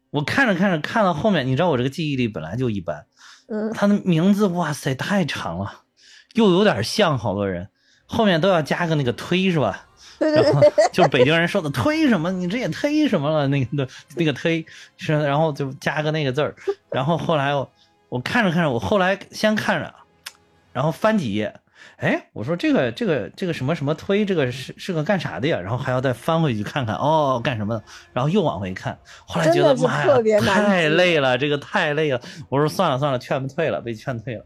[0.10, 3.06] 我看着看着看到后面，你知道我这个记忆力本来就一般，
[3.50, 5.84] 嗯他的名字哇塞太长了，
[6.34, 7.70] 又有点像好多人，
[8.08, 9.90] 后面都要加个那个推是吧？
[10.32, 13.48] 对然后就是北京人说的推什么，你这也推什么了？
[13.48, 14.66] 那个那个推
[14.98, 16.56] 是，然后就加个那个字儿。
[16.90, 17.70] 然后后来我
[18.10, 19.94] 我看着看着，我后来先看着，
[20.72, 21.54] 然后翻几页，
[21.98, 25.60] 哎，我说这个这个这个什么什么推，这个是是个干啥的呀？
[25.60, 27.84] 然后还要再翻回去看看，哦，干什么的？
[28.14, 32.22] 然后又往回看，后来觉得妈呀，难太累了，这个太累了。
[32.50, 34.46] 我说算了算了，劝退了，被劝退了。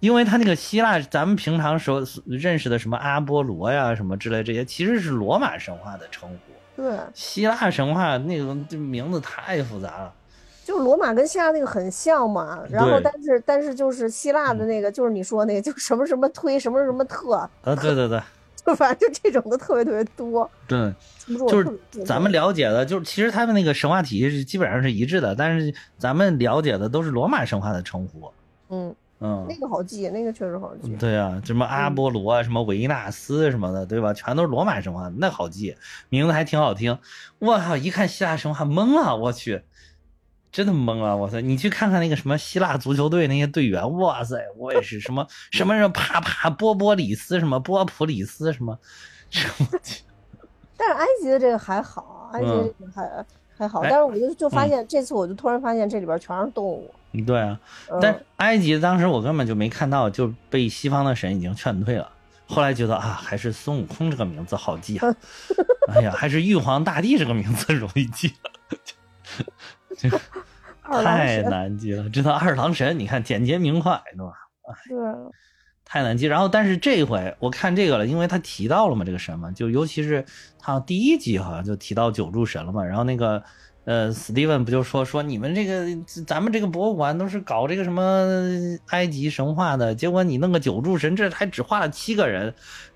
[0.00, 6.82] 因为他那个希腊，咱们平常说认识的什么阿波罗呀、什么之类这些，其实是罗马神话的称呼。
[6.82, 10.12] 对，希腊神话那个这名字太复杂了。
[10.64, 18.20] 就罗马跟希腊那个很像嘛，然后但是但是就是希腊的那个，就是你说那个，就什么什么推，什么什么特，啊，对对对
[18.66, 20.92] 就反正就这种的特别特别多，对，
[21.48, 28.28] 就是咱们了解的，就是其实他们那个神话体系是基本上是一致的，但是咱们了解的都是罗马神话的称呼。
[28.68, 30.94] 嗯，嗯那，个好记，那个确实好记。
[30.96, 34.12] 对啊，什么阿波罗啊，什么维纳斯什么的，对吧？
[34.12, 35.74] 全都是罗马神话，那好记，
[36.10, 36.98] 名字还挺好听。
[37.38, 39.62] 我靠，一看希腊神话懵了，我去，
[40.52, 41.40] 真的懵了，我操！
[41.40, 48.78] 你去看看那个什么希腊足球队那些队员，哇塞，我也是什么 什么什么帕帕波波里斯什么波普里斯什么
[49.30, 49.66] 什么，
[50.76, 53.26] 但是埃及的这个还好，埃及的这个还、
[53.56, 56.90] 还好，哎但是我就就发现、这次我就突然发现这里边全是动物。
[57.22, 57.58] 对啊。
[57.90, 62.10] 嗯、但埃及当时我根本就没看到，就被西方的神已经劝退了。
[62.48, 65.08] 后来觉得啊，还是孙悟空这个名字好记啊，
[65.92, 68.32] 哎呀，还是玉皇大帝这个名字容易记，
[69.98, 70.20] 这个
[70.82, 72.08] 太难记了。
[72.08, 74.32] 知道二郎神，你看简洁明快，对吧？
[74.88, 74.96] 对，
[75.84, 76.26] 太难记。
[76.26, 80.24] 然后，但是这回我看这个了，因为他提到了嘛，这个神嘛，就尤其是
[80.56, 82.84] 他第一集好像就提到九柱神了嘛。
[82.84, 83.42] 然后那个
[83.86, 85.86] 呃，史蒂文不就说说你们这个
[86.26, 88.28] 咱们这个博物馆都是搞这个什么
[88.88, 92.52] 埃及神话的，结果你弄个九柱神，这还只画了七个人，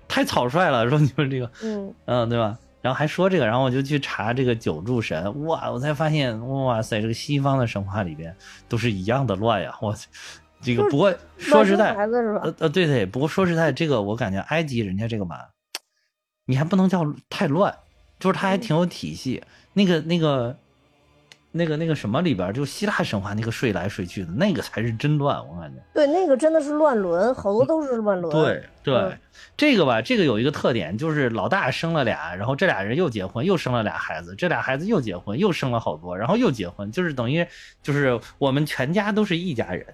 [0.09, 0.89] 太草率了。
[0.89, 2.59] 说你们这个，嗯，嗯，对吧？
[2.81, 8.35] 然后还说这个，然后我就去查这个九柱神，哇，我才发现，哇塞，这个西方的神话里边
[8.67, 9.73] 都是一样的乱呀！
[9.79, 9.95] 我
[10.61, 11.93] 这个不过说实在？
[11.95, 15.51] 呃呃，对对，不过说实在，这个我感觉埃及人家这个吧，
[16.47, 17.73] 你还不能叫太乱，
[18.19, 19.41] 就是他还挺有体系。
[19.73, 20.57] 那个那个
[21.51, 25.81] 那个那个什么里边，就希腊神话那个睡来睡去的那个才是真乱，我感觉。
[25.93, 28.31] 对，那个真的是乱伦，好多都是乱伦。
[28.31, 29.19] 对 对，嗯
[29.57, 37.45] 这个吧，这个有一个特点，就是老大生了俩，然后这俩人又结婚，又生了俩孩子，这俩孩子又结婚，又生了好多，然后又结婚，就是等于
[37.83, 39.85] 就是我们全家都是一家人。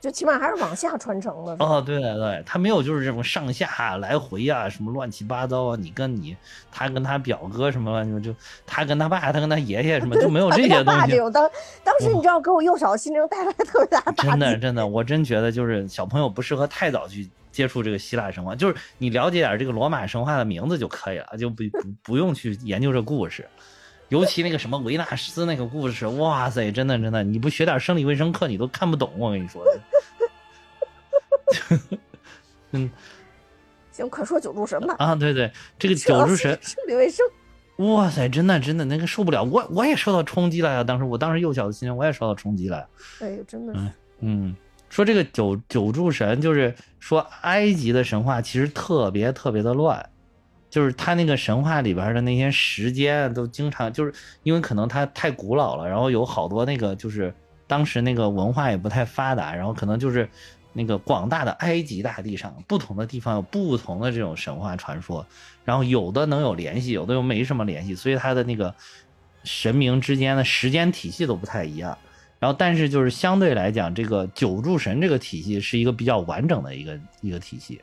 [0.00, 1.54] 就起码还是往下传承的。
[1.58, 6.36] 哦，对对对，他没有就是这种上下来回啊，什么乱七八糟啊，你跟你，
[6.72, 8.34] 他跟他表哥什么乱七八糟，就
[8.66, 11.18] 他跟他爸，他跟他爷爷什么， 就没有这些东西。
[11.32, 11.50] 当
[11.84, 14.30] 当时你知道给我幼小的心灵带来特别大的打击。
[14.30, 23.46] 真的真的，我真觉得就是小朋友不适合太早去接触这个希腊神话，就是你了解点这个罗马神话的名字就可以了，就不不不用去研究这故事。
[24.10, 29.64] 尤其那个什么维纳斯那个故事，哇塞，真的真的，你不学点生理卫生课你都看不懂，我跟你说。
[32.72, 32.88] 嗯
[33.90, 34.94] 行，快说九柱神吧。
[35.02, 37.26] 啊，对对，这个九柱神，生理卫生。
[37.78, 40.84] 哇塞，真的真的那个受不了，我我也受到冲击了呀！
[40.84, 42.86] 当时我当时幼小的心灵我也受到冲击了。
[43.20, 43.80] 哎呦，真的是。
[44.20, 44.54] 嗯，
[44.90, 50.10] 说这个九九柱神，就是说埃及的神话其实特别特别的乱，
[50.70, 57.34] 就是他那个神话里边的那些时间都经常就是因为可能它太古老了，然后有好多那个就是
[57.66, 60.28] 当时那个文化也不太发达，然后可能就是
[60.72, 65.26] 那个广大的埃及大地上不同的地方有不同的这种神话传说，
[65.64, 68.72] 然后有的能有联系，有的又没什么联系，所以它的那个
[69.42, 71.98] 神明之间的时间体系都不太一样。
[72.38, 77.80] 然后，但是就是相对来讲，这个九柱神这个体系是一个比较完整的一个一个体系，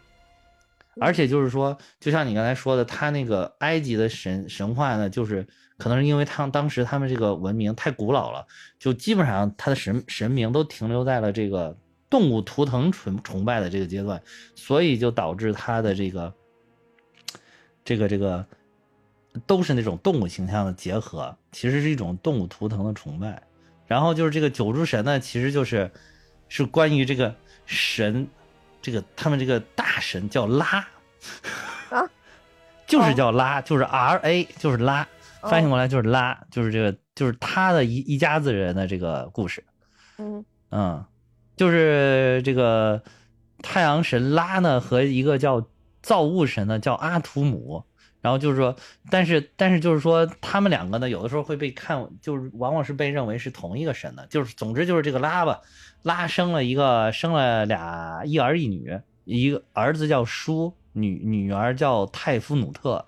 [0.99, 5.45] 而且就是说，就像你刚才说的，他那个埃及的神神话呢，就是
[5.77, 8.45] 可能是因为他当时他们这个文明太古老了，
[8.79, 11.77] 就基本上他的神神明都停留在了这个
[12.09, 14.21] 动物图腾崇崇拜的这个阶段，
[14.55, 16.33] 所以就导致他的这个
[17.83, 18.45] 这个这个
[19.45, 23.43] 都是那种动物形象的结合，其实是一种动物图腾的崇拜。
[23.85, 25.89] 然后就是这个九柱神呢，其实就是
[26.49, 27.33] 是关于这个
[27.65, 28.27] 神，
[28.87, 30.87] 这个他们这个大神叫拉。
[31.89, 32.07] 啊，
[32.87, 35.05] 就是叫拉，就是 R A，就是拉，
[35.41, 39.61] 哦翻译过来就是拉，就是这个就是他的一一家子人的这个故事。
[40.17, 40.45] 嗯。
[40.71, 41.05] 嗯，
[41.57, 43.03] 就是这个
[43.61, 45.67] 太阳神拉呢和一个叫
[46.01, 47.83] 造物神呢叫阿图姆，
[48.19, 48.75] 然后就是说，
[49.09, 55.61] 但是但是就是说他们两个呢有的时候会被看，就是往往是被认为是同一个神的，就是总之就是这个拉吧，
[56.01, 63.05] 拉生了一个生了俩一儿一女，一个儿子叫舒，女女儿叫泰夫努特，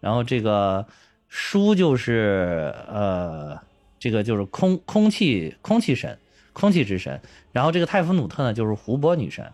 [0.00, 0.86] 然后这个
[1.28, 3.60] 舒就是呃，
[3.98, 6.18] 这个就是空空气空气神，
[6.52, 7.20] 空气之神，
[7.52, 9.52] 然后这个泰夫努特呢就是湖泊女神，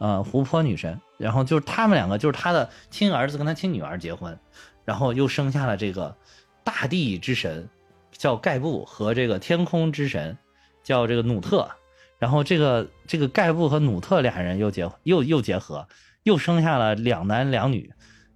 [0.00, 4.36] 呃，湖泊女神，然后就是他们两个就是他的亲儿子跟他亲女儿结婚，
[4.84, 6.16] 然后又生下了这个
[6.64, 7.68] 大地之神
[8.10, 10.36] 叫盖布和这个天空之神
[10.82, 11.70] 叫这个努特。
[12.18, 15.86] 然后这个这个盖布和努特俩人又结又又结合，
[16.22, 17.90] 又生下了两男两女，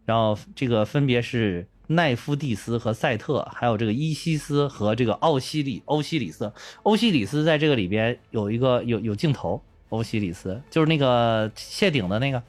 [0.05, 6.51] 然后这个分别是奈夫蒂斯和赛特，还有这个伊西斯和这个奥西里欧西里斯。
[6.83, 9.63] 欧西里斯在这个里边有一个有有镜头，
[9.95, 12.43] 欧西里斯就是那个谢顶的那个。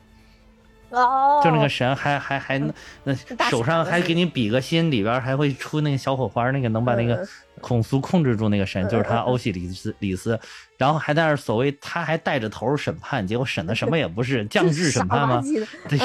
[0.92, 2.58] 哦，就那个神还还还
[3.04, 3.14] 那
[3.50, 7.28] 手上还给你比个心，里边还会出那个小火花，那个能把那个
[7.60, 10.40] 孔苏控制住那个神，就是他欧西里斯里斯，
[10.78, 15.42] 然后还在那所谓他还带着头审判，结果审的什么也不是，降智审判吗？
[15.90, 16.00] 对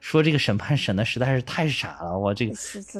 [0.00, 2.54] 说这个审判审的实在是太傻了，我这个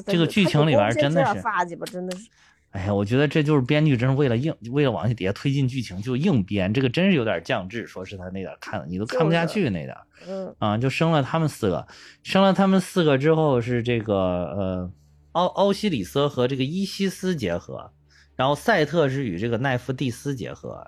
[0.05, 2.27] 这个剧情里边真的是发吧，真的是。
[2.75, 7.87] 哎呀，我觉得这就是编剧，真是为了硬，为了往下底下推进剧情就硬编，这个真是有点降智。
[7.87, 9.95] 说是他那点看你都看不下去那点，
[10.27, 11.87] 嗯啊，就生了他们四个，
[12.21, 14.91] 生了他们四个之后是这个呃，
[15.31, 17.93] 奥奥西里斯和这个伊西斯结合，
[18.35, 20.85] 然后赛特是与这个奈夫蒂斯结合，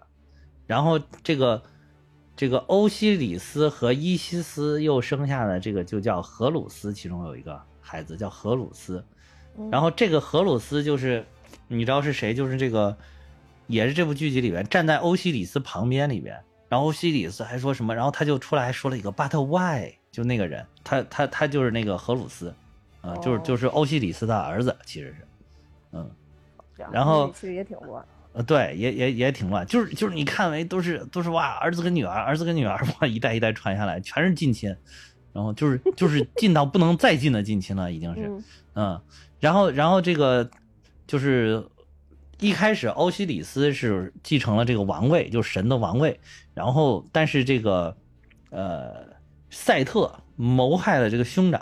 [0.65, 1.63] 然后这个
[2.35, 9.01] 这个欧西里斯和伊西斯又生下了这个就叫荷鲁斯，其中有一个孩子叫荷鲁斯，
[9.71, 11.25] 然后这个荷鲁斯就是。
[11.67, 12.33] 你知道是谁？
[12.33, 12.95] 就是这个，
[13.67, 16.39] 也是这部剧集里边站在欧西里斯旁边里边，
[16.69, 17.93] 然后欧西里斯还说什么？
[17.93, 22.53] 然后他就出来还说了一个 “but why”，就那个人，他他他就是那个荷鲁斯，
[23.01, 25.27] 啊，就是就是欧西里斯的儿子，其实是，
[25.91, 26.09] 嗯，
[26.91, 34.73] 然后其实也挺乱，呃，对，也也也挺乱，就是就是你看为都是都是哇，儿子跟女儿，儿子跟女儿哇，一代一代传下来，全是近亲，
[35.33, 38.31] 然后就是就是近到不能再近的近亲了，已经是，
[38.75, 39.01] 嗯，
[39.41, 40.49] 然后然后这个。
[41.07, 41.65] 就是
[42.39, 46.19] 一开始，欧西里斯是继承了这个王位，就是神的王位。
[46.53, 47.95] 然后，但是这个
[48.49, 49.07] 呃，
[49.49, 51.61] 赛特谋害了这个兄长，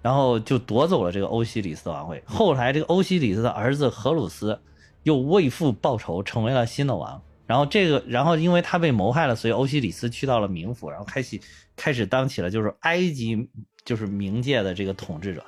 [0.00, 2.22] 然后就夺走了这个欧西里斯的王位。
[2.24, 4.60] 后来，这个欧西里斯的儿子荷鲁斯
[5.02, 7.20] 又为父报仇，成为了新的王。
[7.46, 11.40] 然后这个，然后因为他被谋害了，所以欧西里斯去到了冥府，然后开启
[11.76, 13.50] 开始当起了就是埃及
[13.84, 15.44] 就是冥界的这个统治者。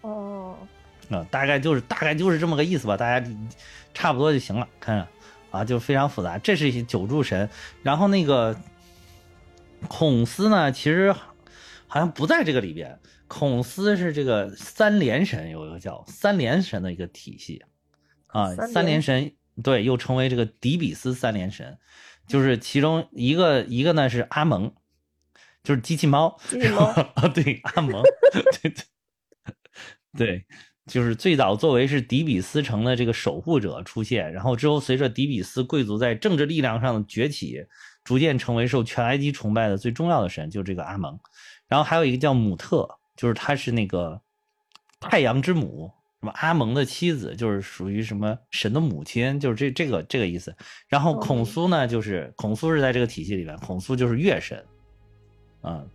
[0.00, 0.41] 哦。
[1.14, 3.30] 啊，大概就是大概就是这么个意思吧，大家
[3.94, 4.68] 差不多就行了。
[4.80, 5.08] 看着
[5.50, 6.38] 啊，就非常复杂。
[6.38, 7.48] 这是一些九柱神，
[7.82, 8.56] 然后那个
[9.88, 11.12] 孔斯呢，其实
[11.86, 12.98] 好像不在这个里边。
[13.28, 17.64] 孔斯是这个三连神，有一个叫三连神的一个体系
[18.26, 18.54] 啊。
[18.54, 19.32] 三连神
[19.62, 21.78] 对，又称为这个底比斯三连神，
[22.26, 24.74] 就是其中一个一个呢是阿蒙，
[25.62, 26.38] 就是机器猫。
[26.46, 26.84] 机器猫
[27.14, 28.02] 啊， 对，阿蒙，
[28.32, 28.74] 对对
[30.14, 30.46] 对。
[30.86, 37.64] 就是最早作为是底比斯城的这个守护者出现，然后之后随着底比斯贵族在政治力量上的崛起，
[38.02, 41.18] 逐渐成为受全埃及崇拜的最重要的神，就是这个阿蒙。
[41.68, 44.20] 然后还有一个叫姆特，就是他是那个
[44.98, 50.54] 太阳之母，什么阿蒙的妻子，就是属于什么神的母亲，就是这这个这个意思。
[50.88, 54.64] 然后孔苏呢，就是孔苏是在这个体系里面，孔苏就是月神，
[55.62, 55.88] 嗯。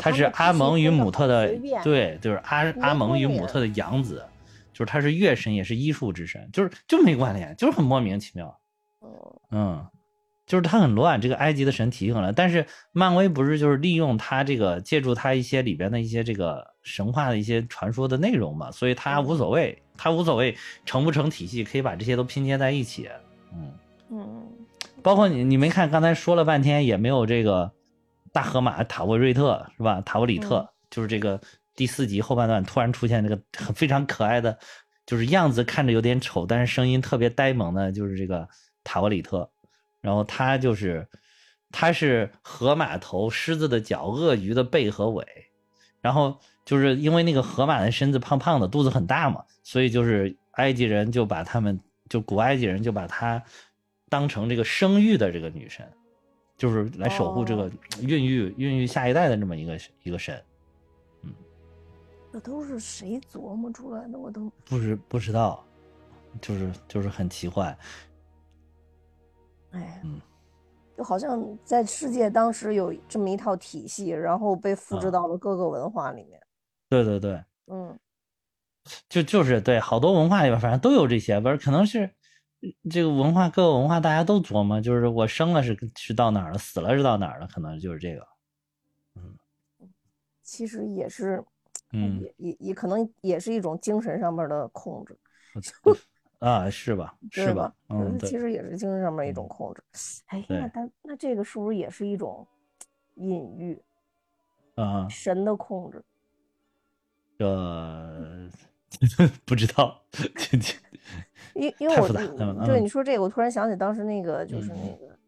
[0.00, 1.48] 他是阿蒙与姆特的，
[1.82, 4.24] 对，就是阿阿蒙与姆特的养子，
[4.72, 8.58] 就是他是月神，也是医术之神，就是就没关联，就是很莫名其妙。
[9.50, 9.86] 嗯，
[10.46, 12.32] 就是他很乱，这个埃及的神体系了。
[12.32, 23.08] 但是漫威不是就是利用他这个，借助他一些里边的一些这个神话的一些传说的内容嘛，所以他无所谓，他无所谓成不成体系，可以把这些都拼接在一起。
[23.52, 23.72] 嗯
[24.10, 24.48] 嗯，
[25.02, 27.72] 包括你你没看刚才说了半天也没有这个。
[28.32, 30.00] 大河马塔沃瑞特是吧？
[30.02, 31.40] 塔沃里特就是这个
[31.74, 33.40] 第四集后半段突然出现这个
[33.74, 34.58] 非常可爱的，
[35.06, 38.48] 就是样子看着有点丑，但是声音特别呆萌的，就是这个
[38.84, 39.50] 塔沃里特。
[40.00, 41.08] 然后他就是，
[41.72, 45.26] 他是河马头、狮子的脚、鳄鱼的背和尾。
[46.00, 53.42] 然后就是因为那个河马的身子胖胖的，肚子很大嘛，所以就是埃及人就把他们，就古埃及人就把他
[54.08, 55.84] 当成这个生育的这个女神。
[56.58, 57.70] 就是来守护这个
[58.02, 60.42] 孕育孕育下一代的这么一个一个神，
[61.22, 61.32] 嗯，
[62.32, 64.18] 这都是谁琢磨出来的？
[64.18, 65.64] 我都不知不知道，
[66.42, 67.78] 就是就是很奇怪，
[69.70, 70.20] 哎，嗯，
[70.96, 76.40] 就好像在世界当时有这么一套体系，然后被复制到了各个文化里面。
[76.88, 77.96] 对对对，嗯，
[79.08, 82.10] 就就是对好多文化里边，反正都有这些，不是可能是
[82.90, 88.26] 这个文化各个文化大家都琢磨，就是我生了是是到哪儿了，死了是到哪儿了，可能就是这个。
[90.42, 91.44] 其实也是，
[91.92, 95.16] 嗯也也也可能也是一种精神上面的控制，
[96.40, 97.14] 啊，是吧？
[97.30, 97.74] 是对吧？
[97.90, 99.84] 嗯，其，实也是精神上面一种控制。
[100.26, 102.46] 哎，那对他那这个是不是也是一种
[103.16, 103.78] 隐喻，
[104.74, 106.02] 啊，神的控制？
[107.38, 108.50] 这
[109.44, 110.02] 不知道，
[111.58, 112.08] 因因为我
[112.64, 115.18] 对嗯你说这个，我突然想起当时那个就是那个，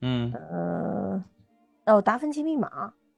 [0.00, 1.24] 嗯，呃，
[1.94, 2.68] 哦，达芬奇密码。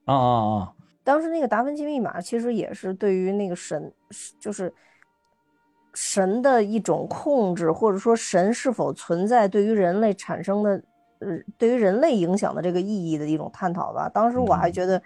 [0.06, 0.74] 哦哦
[1.04, 3.92] 当时那个达芬奇密码其实也是对于那个神，
[4.40, 4.72] 就是
[5.94, 10.70] 神的一种控制，或者说神是否存在对于人类产生的，
[11.20, 14.08] 呃，对于人类影响的这个意义的一种探讨吧。
[14.08, 14.72] 当时我还嗯。
[14.72, 15.02] 觉得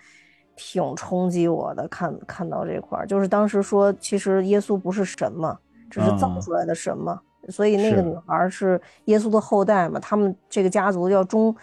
[0.56, 6.40] 挺冲击我的，看看到这块儿，就是当时说其实耶稣不是神嘛，只是造嗯。
[6.40, 11.54] 出来的神嘛，所以那个女孩是耶稣的后代嘛，他们这个家族要终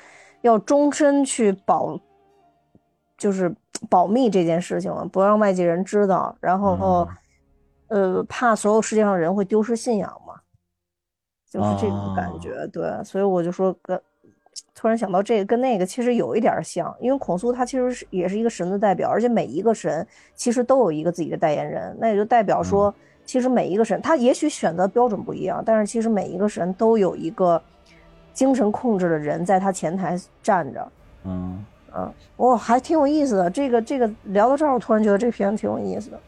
[0.42, 2.00] 要终身去保。
[3.18, 3.54] 就是
[3.90, 7.06] 保密这件事情嘛，不让外界人知道，然后，
[7.90, 10.36] 呃，怕所有世界上人会丢失信仰嘛，
[11.50, 12.66] 就是这种感觉。
[12.68, 14.02] 对，所以我就说跟，
[14.74, 22.96] 突然想到这个跟那个其实有一点像，因为孔苏他其实是也是一个神的代表，而且每一个神其实都有一个自己的代言人，那也就代表说，
[23.30, 27.62] 其实每一个神他也许选择标准不一样，但是其实每一个神都有一个
[28.34, 30.92] 精神控制的人在他前台站着。
[31.26, 31.64] 嗯，
[31.96, 33.48] 嗯，哇，还挺有意思的。
[33.48, 36.20] 这个这个聊到这儿，我突然觉得这片挺有意思的。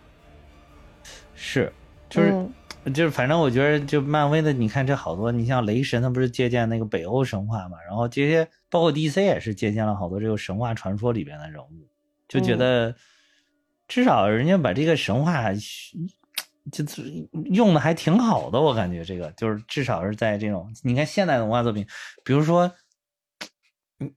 [1.34, 1.74] 是，
[2.08, 11.88] 就是、嗯就是，反正我觉得就漫威的，你看这好多，你像雷神，他不是借鉴那个北欧神话嘛，然后这些包括 DC 也是借鉴了好多这个神话传说里边的人物，
[12.28, 12.93] 就觉得
[13.88, 15.52] 至少人家把这个神话
[16.72, 17.03] 就是
[17.45, 21.88] 用的还挺好的，我感觉这个就是至少是在这种你看现代的文化作品，
[22.24, 22.72] 比如说。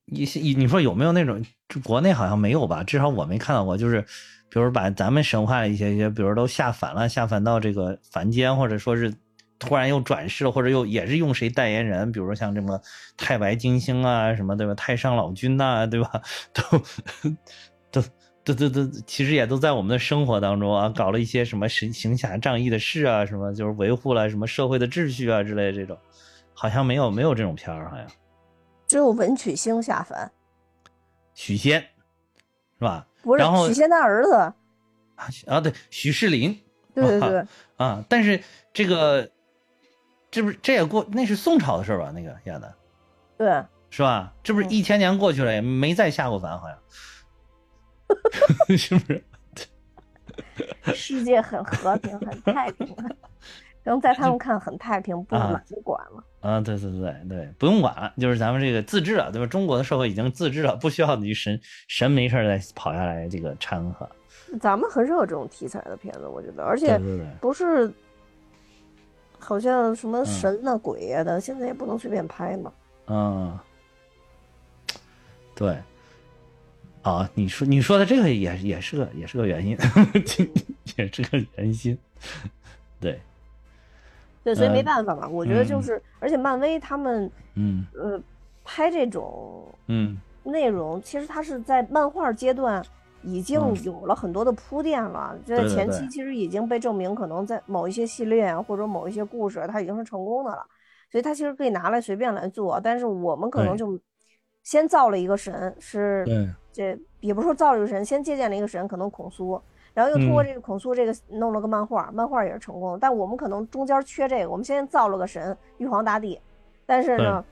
[0.07, 1.45] 你你你说有没有那种
[1.83, 2.83] 国内好像没有吧？
[2.83, 3.77] 至少我没看到过。
[3.77, 4.01] 就是，
[4.49, 9.15] 比如把咱们神话的一些一些，比如都下凡了，下凡到这个凡间，或者说是
[9.59, 12.81] 突然又转世，或者又也是用谁代言人，比如说像这么
[13.19, 14.75] 太白金星啊，什么对吧？
[14.75, 16.23] 太上老君呐、对吧？
[16.55, 16.83] 都
[18.45, 25.97] 都都都都，其实也都在我们的生活当中啊，搞了一些什么行行侠仗义的事啊，什么就是维护了什么社会的秩序啊之类的这种，
[26.53, 28.07] 好像没有没有这种片儿，好像。
[28.87, 30.31] 只有文曲星下凡，
[31.35, 31.81] 许仙
[32.79, 33.07] 是吧？
[33.23, 34.53] 不是然后许仙他儿子。
[35.47, 36.61] 啊，对，许世林，
[36.95, 37.45] 对对对，
[37.79, 38.43] 啊，但是
[38.73, 39.31] 这个
[40.31, 42.11] 这不是这也过那是宋朝的事儿吧？
[42.15, 42.75] 那个演的
[43.39, 44.35] 对，是吧？
[44.43, 46.77] 这不是嗯一千年过去了，也没再下过凡，好像
[48.77, 49.23] 是不是？
[50.95, 52.95] 世界很和平，很太平，
[53.83, 56.25] 然后在他们看很太平，不啊懒得管了。
[56.41, 59.47] 啊，对对对对，不用管了，就是咱们这个自治了，对吧？
[59.47, 64.09] 中国的社会已经自治了，不需要你神神没事再跑下来这个掺和。
[64.61, 67.01] 咱们很少有这种题材的片子，我觉得，而且
[67.41, 67.93] 不是，
[69.39, 72.73] 好像什么嗯神啊、鬼呀、的，现在也不能随便拍嘛。
[73.07, 73.59] 嗯，
[75.55, 75.77] 对。
[77.05, 79.77] 啊，你说你说的这个也也是个也是个原因，
[80.97, 81.99] 也是个原因，
[82.99, 83.21] 对，
[84.43, 85.29] 对，所以没嗯办法嘛。
[85.29, 88.19] 我觉得就嗯是，而且漫威他们嗯呃
[88.65, 92.83] 拍这种嗯内容，其实它是在漫画阶段
[93.23, 95.39] 已经嗯有了很多的铺垫了。
[95.45, 100.67] 这对对对前期其实已经被证明，可能在某一些系列啊，或者某一些故事，它已经是成功的了。
[101.13, 104.01] 所以它其实可以拿来随便来做，但是我们可能对就
[104.65, 109.61] 先造了一个神，是对，这也不是说造了一个神，先借鉴了一个神，可能孔苏，
[109.93, 112.99] 然后又通过嗯这个孔苏这个弄了个漫画，漫画也是成功。
[112.99, 116.41] 但我们可能中间缺这个，我们先造了个神玉皇大帝，
[116.87, 117.45] 但是呢，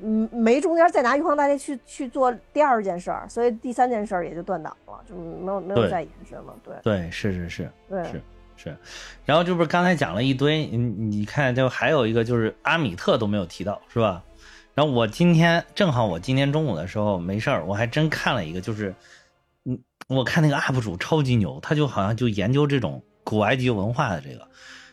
[0.00, 6.56] 嗯，没中间再拿玉皇大帝去去做第二件事儿，所以第三件事儿也就断档了，就没有没有再延伸了。
[6.62, 8.22] 对对，是是是对，是
[8.56, 8.76] 是，
[9.24, 14.22] 然后这不是刚才讲了一堆，你你看，就还有一个就是阿米特都没有提到，是吧？
[14.76, 18.94] 然后我今天正好我今天中午的时候没事儿，我还真看了一个，就是，
[19.64, 24.46] 嗯，我看那个 UP 主超级牛，他就好像就研究这种古埃及文化的这个，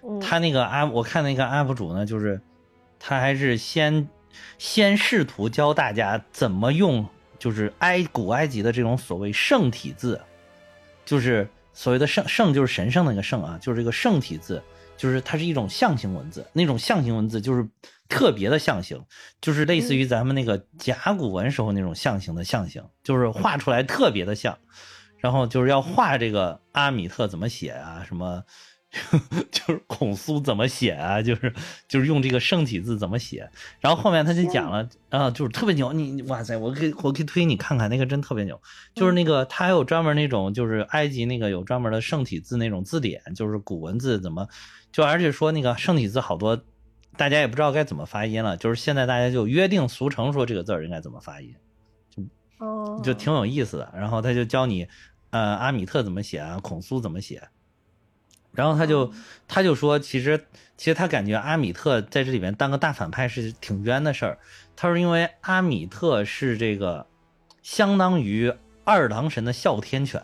[0.08, 2.40] 嗯，他那个 UP 我看那个 UP 主呢，就是
[2.98, 4.08] 他还是先
[4.58, 7.06] 先试图教大家怎么用，
[7.38, 10.22] 就是埃古埃及的这种所谓圣体字，
[11.04, 14.64] 就是所谓的圣圣就是神圣那个圣啊，就是这个圣体字，
[14.96, 17.68] 就是它是一种象形文字，那种象形文字就是
[18.10, 19.04] 特别的象形，
[19.42, 24.58] 就是类似于咱们那个甲骨文时候那种象形的象形，就是画出来特别的像，
[25.18, 28.44] 然后就是要画这个阿米特怎么写啊，什么
[29.52, 31.52] 就是孔苏怎么写啊，就是
[31.88, 33.50] 就是用这个圣体字怎么写。
[33.80, 35.92] 然后后面他就讲了啊，就是特别牛。
[35.94, 38.62] 你哇塞，我可以我可以推你看看，那个真特别牛。
[38.94, 44.48] 就是那个他还有专门那种，就是埃及那个有专门的圣体字那种字典，就是古文字怎么
[44.92, 46.64] 就而且说那个圣体字好多，
[47.18, 48.58] 大家也不知道该怎么发音了。
[48.58, 51.56] 就是现在大家就约定俗成说这个字儿应该怎么发音，
[52.10, 52.24] 就
[52.66, 53.94] 哦，就挺有意思的。
[53.96, 54.88] 然后他就教你，
[55.32, 57.48] 呃，阿米特怎么写啊，孔苏怎么写。
[58.52, 59.12] 然后他就
[59.48, 60.46] 他就说，其实
[60.78, 64.38] 其实他感觉阿米特在这里面当个大反派是挺冤的事儿。
[64.76, 67.08] 他说，因为阿米特是这个
[67.64, 68.54] 相当于
[68.84, 70.22] 二郎神的哮天犬，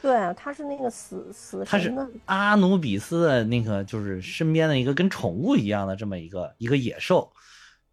[0.00, 7.30] 对啊，他是那个死死他是神的，阿努比斯的那个就是身边的一个跟宠物一样的这么一个一个野兽，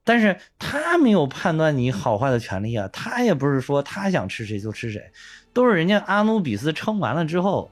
[0.03, 5.11] 但是他没有判断你好坏的权利啊，他也不是说他想吃谁就吃谁，
[5.53, 7.71] 都是人家阿努比斯称完了之后。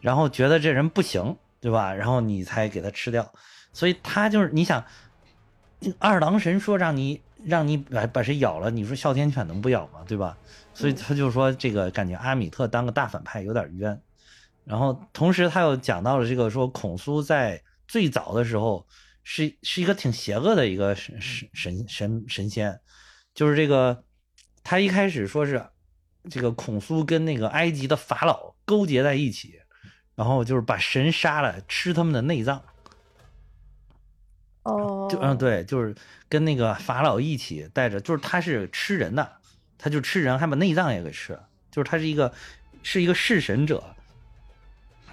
[0.00, 1.94] 然后觉得这人不行，对吧？
[1.94, 3.32] 然后你才给他吃掉，
[3.72, 4.84] 所以他就是你想，
[6.00, 10.04] 二郎神说让你让你把把谁咬了，你说哮天犬能不咬吗？
[10.06, 10.36] 对吧？
[10.74, 14.00] 所以他就说这个感觉阿米特当个大反派有点冤。
[14.64, 18.86] 然后同时他又讲到了这个说孔苏在最早的时候
[19.24, 22.80] 是是一个挺邪恶的一个神神神神神仙，
[23.34, 24.04] 就是这个
[24.62, 25.66] 他一开始说是
[26.30, 29.58] 这个孔苏跟那个埃及的法老勾结在一起。
[30.14, 32.62] 然后就是把神杀了，吃他们的内脏。
[34.62, 35.94] 哦，就嗯，对，就是
[36.32, 39.32] 跟那个法老一起带着，就是他是吃人的，
[39.76, 41.46] 他就吃人，还把内脏也给吃了。
[41.70, 42.32] 就是他是一个
[42.82, 43.84] 是一个弑神者，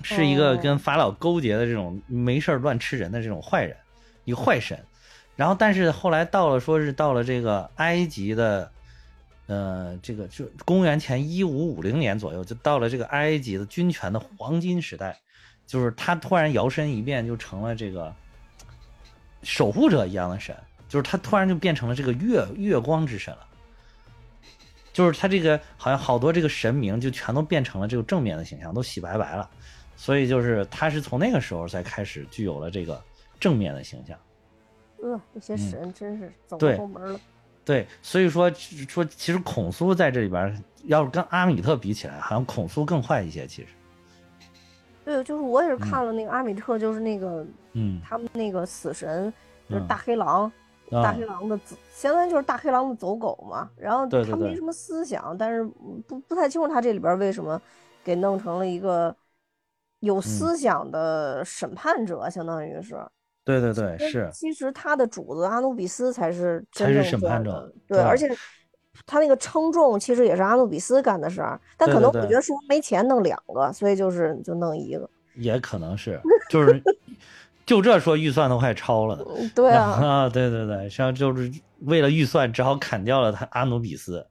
[0.01, 3.75] 是一个跟法老勾结的这种没事乱吃人的这种坏人，
[4.23, 4.81] 一个坏神。
[5.35, 8.71] 然后，但是后来到了，说是到了这个埃及的。
[9.47, 15.17] 呃，这个就公元前一五五零年左右，就到了这个埃及的军权的黄金时代，
[15.65, 18.13] 就是他突然摇身一变，就成了这个
[19.41, 20.55] 守护者一样的神，
[20.89, 23.47] 就是他突然就变成了这个月月光之神了，
[24.91, 29.49] 就是他这个好像好多这个神明就全都变成了这个正面的形象，都洗白白了，
[29.95, 33.01] 所以就是他是从那个时候才开始具有了这个
[33.39, 34.17] 正面的形象。
[35.01, 37.19] 呃，这些神真是走对后门了。
[37.63, 43.45] 对，所以说说其实孔苏在这里边，要是跟阿米特比起来，好像孔苏更坏一些。
[43.45, 43.67] 其实，
[45.05, 49.31] 对，就是我也是看了那个阿米特，就是那个嗯，他们那个死神，
[49.69, 50.51] 就是嗯大黑狼，
[50.91, 53.69] 大啊黑狼的走，相当于就是大黑狼的走狗嘛。
[53.77, 55.63] 然后他没什么思想，但是
[56.07, 57.61] 不不太清楚他这里边为什么
[58.03, 59.15] 给弄成了一个嗯
[60.01, 62.95] 有思想的审判者，相当于是。
[63.45, 68.29] 对对对，是，其实他的主子阿努比斯才是真才是审判者对对，而且
[69.07, 75.09] 他那个称重其实也是阿努比斯干的事儿，但可能我觉得是没钱弄两个，所以就是就弄一个。
[75.35, 76.79] 也可能是，就是
[77.69, 79.23] 就这说预算都快超了。
[79.37, 81.51] 嗯对啊， 啊，对对对，实际上就是
[81.81, 84.25] 为了预算，只好砍掉了他阿努比斯。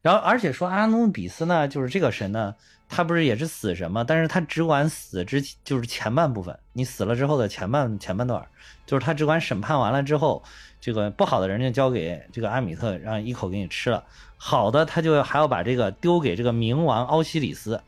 [0.00, 2.56] 然后，而且说阿努比斯呢，就是这个神呢，
[2.88, 4.02] 他不是也是死神吗？
[4.02, 8.44] 但是他只管死之，就是前半部分，你死了之后的前半前半段，
[8.84, 10.42] 就是他只管审判完了之后，
[10.80, 14.02] 这个不好的人就交给这个阿米特，让一口给你吃了；
[14.36, 17.80] 好的，他就还要把这个丢给这个冥王奥西里斯，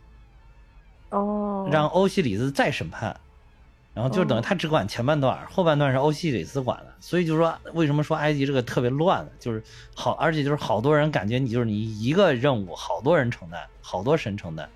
[1.11, 3.17] 哦，让欧西里斯再审判。
[3.95, 9.25] 然后就等于他只管前半段，后半段是欧西里斯管的，所以就说为什么说埃及这个特别乱？
[9.39, 9.63] 就是
[9.95, 14.69] 好，而且就是好多人感觉你就是你一个任务，好多人承担，好多神承担。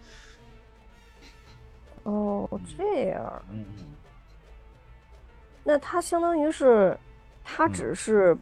[2.04, 2.48] 哦
[2.78, 3.84] 这样，嗯嗯，
[5.64, 6.96] 那他相当于是
[7.44, 8.38] 他嗯只是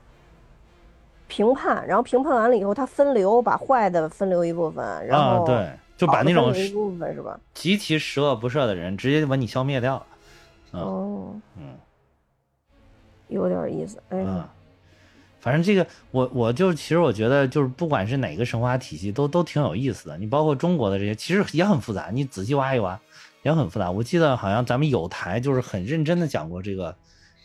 [1.26, 7.40] 评判，然后评判完了以后，他分流，把坏的分流一部分，然后，啊对，就把那种部分是吧？
[7.54, 10.06] 极其十恶不赦的人直接就把你消灭掉了。
[10.76, 11.78] 嗯哦，嗯
[13.28, 14.48] 有点意思，哎嗯，，
[15.40, 20.18] 反正这个我我就其实我觉得就是不管是哪个神话体系都都挺有意思的。
[20.18, 23.00] 你包括中国的这些，其实也很复杂，你仔细挖一挖
[23.42, 23.90] 也很复杂。
[23.90, 26.94] 我记得好像咱们有台就是很认真的讲过这个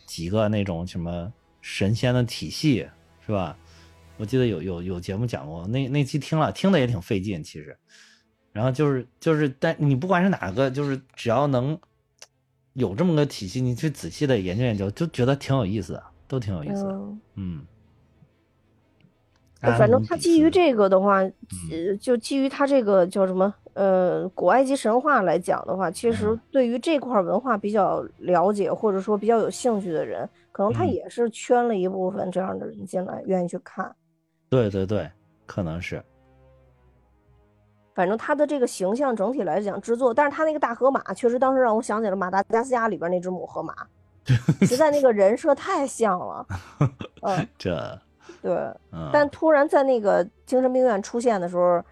[0.06, 2.86] 几个那种什么神仙的体系，
[3.26, 3.56] 是吧？
[4.18, 7.76] 我记得有有有节目讲过，那那期听了听的也挺费劲，其实。
[8.52, 11.76] 然后就是就是，但你不管是哪个，就是只要能
[12.74, 16.92] 有这么个体系，你去仔细的研究研究，就觉得挺有意思的，都挺有意思的。
[17.34, 17.66] 嗯。
[19.64, 21.22] 嗯，反正他基于，这个的话，
[22.00, 33.94] 就基于他这个叫什么，呃，古埃及神话来讲的话，其实嗯对于这块文化比较了解或者说比较有兴趣的人，可能他嗯也是圈了一部分这样的人进来，愿意去看。
[34.48, 35.08] 对对对，
[35.46, 36.02] 可能是。
[37.94, 43.74] 反正他的这个形象整体来讲制作，但是他那个大河马确实当时让我想起了马达加斯加里边那只母河马，
[44.62, 46.46] 实在那个人设太像了。
[47.22, 47.98] 嗯，这
[48.40, 48.52] 对。
[48.92, 51.82] 嗯，但突然在那个精神病院出现的时候，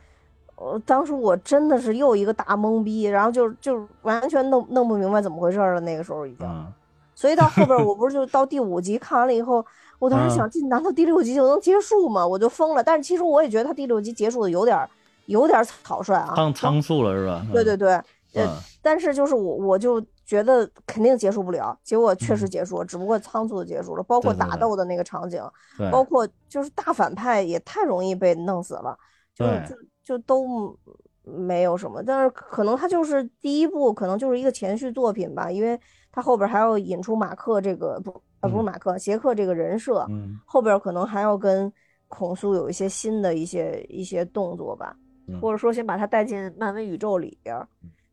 [0.57, 5.81] 呃，当时我真的是又一个大懵逼，然后就就完全弄弄不明白怎么回事了。
[5.81, 6.67] 那个时候已经，嗯
[7.15, 9.65] 所以到后边 我不是就到第五集看完了以后，
[9.99, 12.27] 我当时想，这难道第六集就能结束吗？
[12.27, 12.83] 我就疯了。
[12.83, 14.89] 但是其实我也觉得他第六集结束的有点儿
[15.31, 16.35] 有点草率啊。
[16.35, 17.47] 仓仓促了是吧？
[17.53, 25.43] 对对对，呃嗯，但是就是我我就觉得肯定结束不了，结果确实嗯结束了，只不过仓促的结束了，包括打斗的那个场景，
[25.79, 28.97] 对，包括就是大反派也太容易被弄死了，
[29.35, 30.79] 就就就都
[31.23, 35.79] 没有什么，但是可能他就是第一部，可能就是一个前续作品吧，因为
[36.13, 38.11] 他后边还要引出马克这个不
[38.41, 41.73] 呃不是嗯马克杰克这个人设，嗯后边可能还要跟
[42.09, 45.00] 孔苏有一些新的一些一些动作吧，嗯
[45.39, 47.69] 或者说先把他带进漫威宇宙里边儿，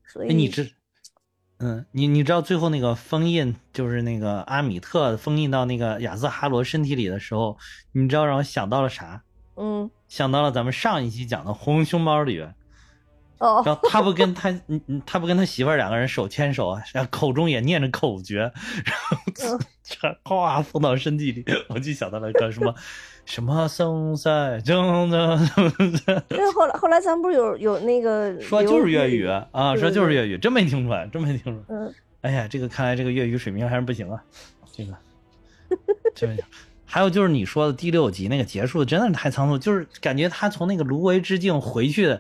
[0.06, 0.72] 所以哎，你知，
[1.60, 7.58] 嗯，你你知道最后那个封印，就是那个阿米特封印到那个亚瑟哈罗身体里的时候，
[7.94, 9.24] 你知道让我想到了啥？
[9.56, 9.90] 嗯。
[10.08, 12.56] 想到了咱们上一期讲的《红熊猫》里边，
[13.40, 13.62] 哦。
[13.66, 22.74] 然后他不跟他，嗯嗯，他不跟他媳妇儿两个人手牵手啊，然后口中也念着口诀，然后 这哗送到身体里，我就想到了个什么
[23.28, 25.38] 什么松塞正正，
[26.30, 31.66] 因为后来后来咱们不是有有那个说就是粤语啊，说就是粤语，真没听出来，真没听出来。
[31.68, 34.24] 嗯哎呀，这个看来这个粤语水平还是不行啊，
[34.74, 34.94] 这个，
[36.16, 36.28] 这
[36.86, 42.18] 还有就是你说的第六集那个结束的真的是太仓促，就是感觉他从那个芦苇之境回去，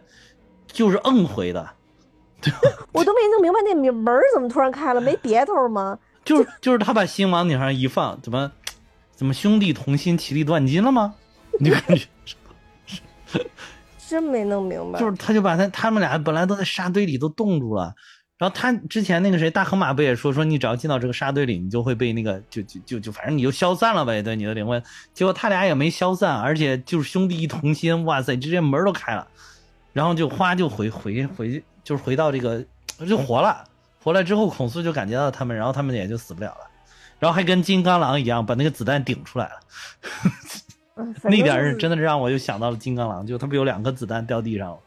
[0.67, 1.69] 就是硬回的，
[2.41, 2.51] 对
[2.91, 5.97] 我都没弄明白那门怎么突然开了，没别头吗？
[6.25, 8.51] 就是就是他把心往顶上一放，怎么
[9.17, 11.13] 怎么兄弟同心其利断金了吗？
[11.59, 12.05] 你感觉
[14.07, 14.97] 真没弄明白。
[14.97, 17.93] 就是他就把他他们俩本来都在沙堆里都冻住了。
[18.37, 24.81] 然后他之前那个谁大河马不也说说你只要进到这个沙堆里，你就会被那个就就就就反正你就消散了呗，对你的灵魂。
[25.11, 29.27] 结果他俩也没消散，而且就是兄弟一同心，哇塞，直接门都开了，
[29.91, 32.63] 然后就哗就回回回就是回到这个
[33.09, 33.63] 就活了，
[34.03, 36.69] 活了之后孔苏就感觉到他们，然后他们也就死不了了，
[37.19, 44.77] 然后还跟金刚狼一样把那个子弹顶出来了，那点儿是真的是让我又想到了金刚狼，就他不有两颗子弹掉地上了，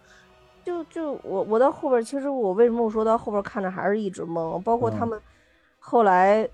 [0.65, 5.21] 就就我我到后边，其实我为什么我说到后边看着还是一直懵，包括他嗯们
[5.79, 6.49] 后来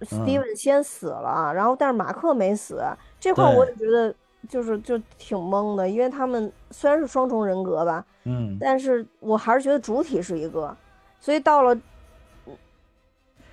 [0.00, 2.82] Steven 先死了，然后但是马克没死，
[3.18, 4.14] 这块儿我也觉得
[4.48, 10.74] 就是就挺懵的，因为他们虽然是双重人格吧，嗯，但是我还是觉得主体是一个，
[11.20, 11.76] 所以到了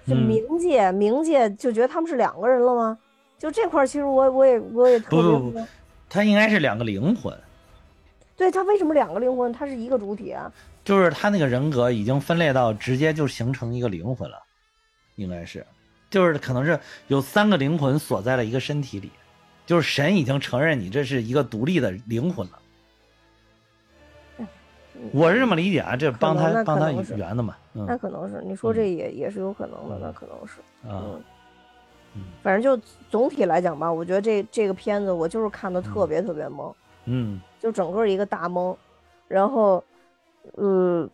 [0.08, 2.98] 就嗯冥界，冥界就觉得他们是两个人了吗？
[3.38, 5.66] 就这块儿，其实我我也我也特别不不不
[6.08, 7.38] 他应该是两个灵魂。
[8.38, 9.52] 对他为什么两个灵魂？
[9.52, 10.52] 他是一个主体啊？
[10.84, 14.38] 就是他那个人格已经分裂到直接就形成一个灵魂了，
[15.16, 15.66] 应该是，
[16.10, 19.12] 就是可能是有三个灵魂锁在了一个身体里，
[19.66, 22.60] 就是神已经承认你这是一个独立的灵魂了。
[25.14, 27.86] 我是这么理解啊，这帮他帮他圆的嘛，嗯。
[27.88, 31.04] 那可能是你说这也也是有可能的，那可能是，啊。
[31.04, 31.22] 嗯，
[32.16, 32.22] 嗯。
[32.42, 36.74] 反正就总体来讲吧，我觉得这这个片子我就是看的特别特别懵，
[37.06, 37.40] 嗯。
[37.60, 38.76] 就整个一个大懵，
[39.28, 39.84] 然后，
[40.58, 41.10] 嗯，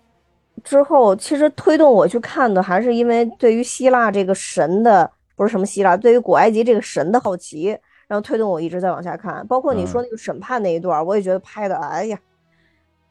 [0.63, 7.77] 之后其实推动我去看的还是因为对于希腊这个神的不是什么希腊，对于古埃及这个神的好奇，
[8.07, 10.03] 然后推动我一直在往下看，包括你说嗯。
[10.03, 12.19] 那个审判那一段，我也觉得拍的，哎呀，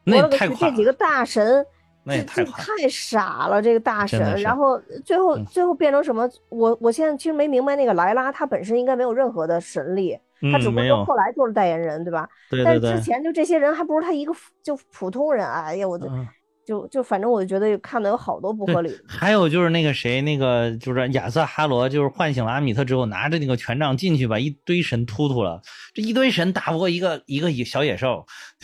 [0.04, 1.64] 那也我勒个去，太，这几个大神。
[2.02, 6.28] 那也这这太，太傻了，这个大神，然后最后嗯最后变成什么？
[6.48, 10.18] 我我现在其实没明白，那个莱拉她本身应该没有任何的神力，
[10.50, 12.26] 她只嗯，不过后来做了代言人，对吧？
[12.48, 16.26] 对对对但是之，前就这些人还不如他一个普就普通人，哎呀，我的嗯。
[16.70, 18.96] 就就反正我就觉得看的有好多不合理。
[19.04, 25.60] 还有就是那个谁，那个就是亚瑟哈罗，就是唤醒了阿米特之后，拿着那个权杖进去，把一堆神突突了。
[25.92, 28.24] 这一堆神打不过一个一个小野兽，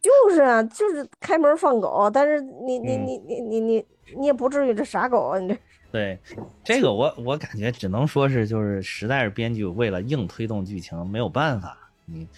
[0.00, 3.84] 就是啊，就是开门放狗，但是你你嗯你你你你
[4.16, 5.58] 你也不至于这傻狗啊，你这
[5.90, 6.16] 对
[6.62, 12.28] 这个我我感觉只能说是就是实在是编剧为了硬推动剧情没有办法，你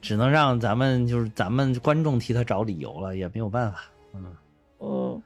[0.00, 3.84] 只能让咱们就是咱们观众替他找理由了，也没有办法。
[4.14, 4.36] 嗯。
[4.80, 5.22] 嗯，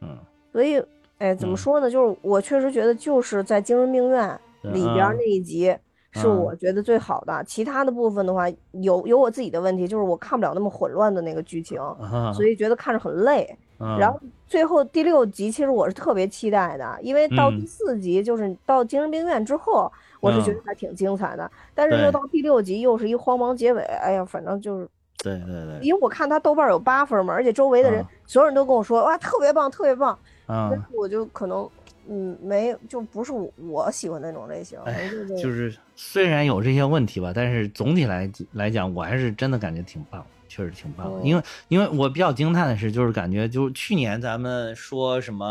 [0.00, 0.18] 嗯，
[0.52, 0.82] 所以
[1.18, 1.56] 哎，怎么嗯。
[1.56, 1.90] 说呢？
[1.90, 5.76] 就是我确实觉得就是在精神病院里边那一集
[6.12, 6.38] 是嗯。
[6.38, 13.56] 我觉得最好的，其他的部分的话有有我自己的问题，就是我看不了那么混乱的那个剧情，啊，所以觉得看着很累。
[13.78, 13.98] 嗯。
[13.98, 21.50] 然后最后第六集，其实我是特别期待的，因为到第嗯四集就是到精神病院之后，我是觉得嗯还挺精彩的。
[21.74, 24.88] 但是又到第六集，又是一慌忙结尾，哎呀，反正就是
[25.22, 31.68] 对对对，因为我看他豆瓣有八分嘛，而且周围的人、啊所有人都跟我说哇特别棒，特别棒，但嗯是，我就可能
[32.08, 34.78] 嗯没就不是我我喜欢那种类型，
[35.10, 35.74] 就就是。
[36.02, 41.20] 虽然有这些问题吧，但是总体来来讲，我还是真的感觉挺棒，确实挺棒的。
[41.20, 45.44] 嗯因为因为我比较惊叹的是，就是感觉就是去年咱们说什么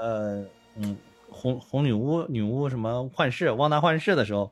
[0.00, 0.44] 呃
[0.74, 0.96] 嗯
[1.28, 4.50] 红红女巫女巫什么幻视旺达幻视的时候，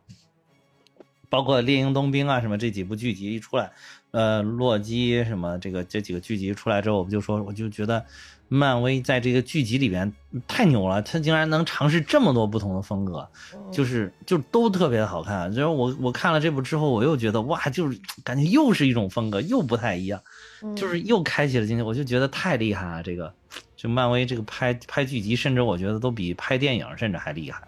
[1.29, 3.73] 包括猎鹰冬兵啊什么这几部剧集一出来，
[4.11, 8.05] 呃洛基什么这个这几个剧集出来之后，我就说我就觉得
[8.49, 10.13] 漫威在这个剧集里边
[10.49, 13.29] 太牛了，他竟然能尝试这么多不同的风格。
[13.71, 15.53] 就是就都特别的好看。
[15.53, 20.21] 然后我我看了这部之后，我又觉得哇，就是感觉又是一种风格，又不太一样，
[20.63, 23.03] 嗯就是又开启了今天，我就觉得太厉害了。
[23.03, 23.33] 这个
[23.77, 27.63] 就漫威这个拍拍剧集，甚至我觉得都比拍电影甚至还厉害。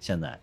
[0.00, 0.38] 现在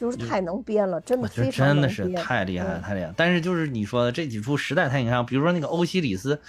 [0.00, 3.14] 就是太能编了，真的非常真的是太厉害了，嗯太厉害了。
[3.16, 6.40] 但是就是你说的这几出实在太影响，比如说那个欧西里斯，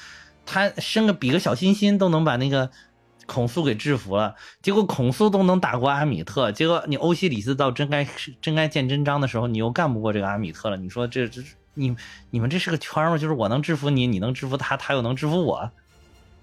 [0.46, 2.72] 他伸个比个小心心都能把那个。
[3.28, 8.06] 孔苏给制服了，结果孔苏都能打过阿米特，结果你欧西里斯到真该
[8.42, 10.76] 真该见真章的时候，你又干不过这个阿米特了。
[10.76, 11.42] 你说这这
[11.76, 11.96] 你
[12.32, 13.18] 你们这是个圈吗？
[13.18, 15.72] 就是我能制服你，你能制服他，他又能制服我，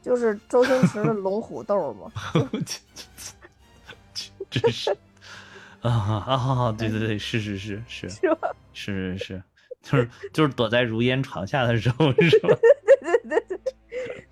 [0.00, 2.11] 就是周星驰的龙虎斗嘛，
[4.48, 4.96] 真是
[5.83, 5.91] 啊
[6.26, 6.72] 啊啊！
[6.76, 8.51] 对对对，是是是是是吧？
[8.72, 9.43] 是是是，
[9.83, 12.49] 就是就是躲在如烟床下的时候 是吧？
[13.01, 13.74] 对对对对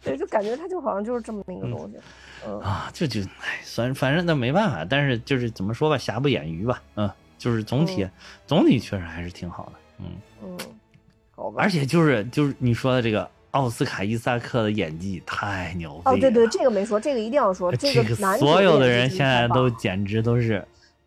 [0.03, 1.99] 对，就感觉他就好像就是这么一个东西，
[2.47, 8.11] 嗯啊，就就哎，算反正那没办法，但是就是怎么说吧，瑕不掩瑜吧，嗯，就是总体、嗯
[8.47, 10.07] 总体确实还是挺好的，嗯，
[10.43, 10.59] 嗯，
[11.35, 11.63] 好吧。
[11.63, 20.65] 而且就是就是你说的这个奥斯卡伊萨克的演技太牛逼了，哦，对对，这个没说，这个一定要说，这个所有的人现在都简直都是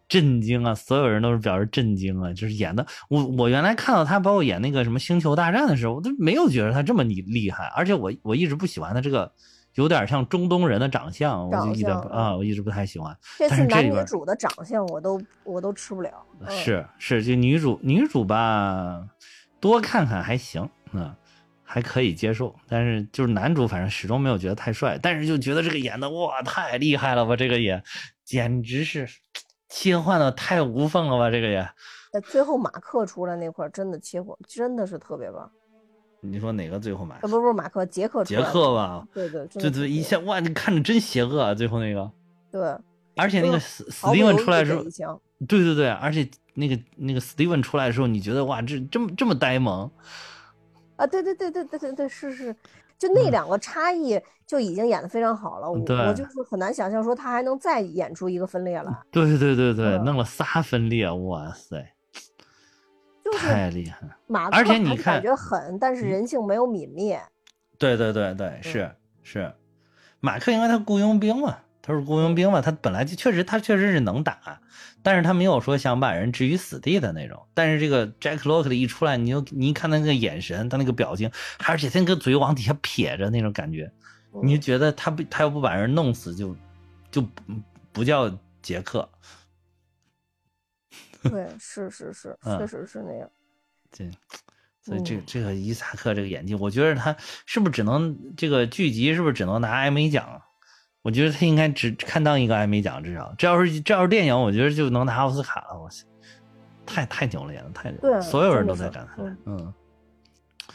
[0.09, 0.75] 震惊啊！
[0.75, 2.33] 所有人都是表示震惊啊！
[2.33, 9.31] 就是演的，我我原来看到他包括演那个什么星球大战的时候，我都没有觉得他这么厉厉害，而且我我一直不喜欢他这个
[9.75, 13.15] 有点像中东人的长相，我就长一点相啊，我一直不太喜欢。
[13.37, 19.07] 这次男女主的长相我都我都吃不了，嗯是是，就女主女主吧，
[19.59, 21.13] 多看看还行，嗯，
[21.63, 22.55] 还可以接受。
[22.67, 27.83] 但是就是男主，反正始终没有觉得太帅，但是就觉得这个演的哇太厉害了吧，这个也
[28.25, 29.07] 简直是
[29.69, 31.69] 切换的太无缝了吧，这个也。
[32.11, 35.47] 呃最后马克出来那块儿真的切换真的是特别棒，
[36.21, 37.29] 你说哪个最后买呃？
[37.29, 39.07] 不不是马克杰克杰克吧？
[39.13, 41.53] 对对真对对，的特别一下哇，你看着真邪恶啊！
[41.53, 42.11] 最后那个，
[42.51, 42.61] 对，
[43.15, 44.81] 而且那个就史蒂文出来的时候
[45.47, 49.89] 对对对，而且那个那个史蒂文出来的时候，你觉得哇，这这么这么呆萌，
[50.95, 52.55] 啊，对对对对对对对，是是，
[52.99, 60.03] 就那两个差异就已经演得非常好了，我我就是很难想象说他还能再演出一个分裂来，对对对对，嗯。
[60.03, 61.93] 弄了仨分裂，哇塞，
[63.23, 64.17] 就是太厉害了！
[64.27, 67.21] 马克而且你还感觉狠，但是人性没有泯灭，
[67.77, 68.91] 对对对对，是
[69.23, 69.53] 是，
[70.19, 71.59] 马克因为他雇佣兵嘛，
[71.89, 74.61] 他是雇佣兵嘛，他本来就确实他确实是能打，
[75.01, 77.47] 但是他没有说想把人置于死地的那种。
[77.55, 81.31] 但是这个 Jack Lockley 一出来，你就你一看他那个眼神，他那个表情，
[81.65, 83.91] 而且他那个嘴往底下撇着那种感觉，
[84.35, 86.55] 嗯你就觉得他不他要不把人弄死就
[87.09, 87.53] 就不
[87.91, 88.29] 不叫
[88.61, 89.09] 杰克。
[91.23, 93.27] 对，是是是，嗯确实是那样。
[93.97, 94.11] 对，
[94.79, 97.15] 所以这个这个伊萨克这个演技，我觉得他
[97.47, 100.45] 是不是只能这个剧集是不是只能拿艾美奖啊？
[101.09, 105.81] 我觉得他应该只看到一个艾美奖，至少这要是这要是电影，我觉得就能拿奥斯卡了。
[105.81, 106.05] 我操，
[106.85, 109.57] 太太牛了，演的太牛所有人都在感叹嗯。
[109.57, 109.73] 嗯，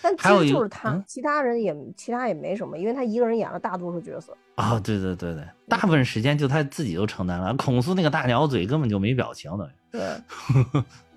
[0.03, 4.37] 但还有就是他，嗯其他人也其他也没什么，因为他一个人演了大多数角色。
[4.57, 7.55] 啊，对对对对，大部分时间就他自己都承担了。
[7.55, 9.71] 孔苏那个大鸟嘴根本就没表情等于。
[9.93, 10.01] 对，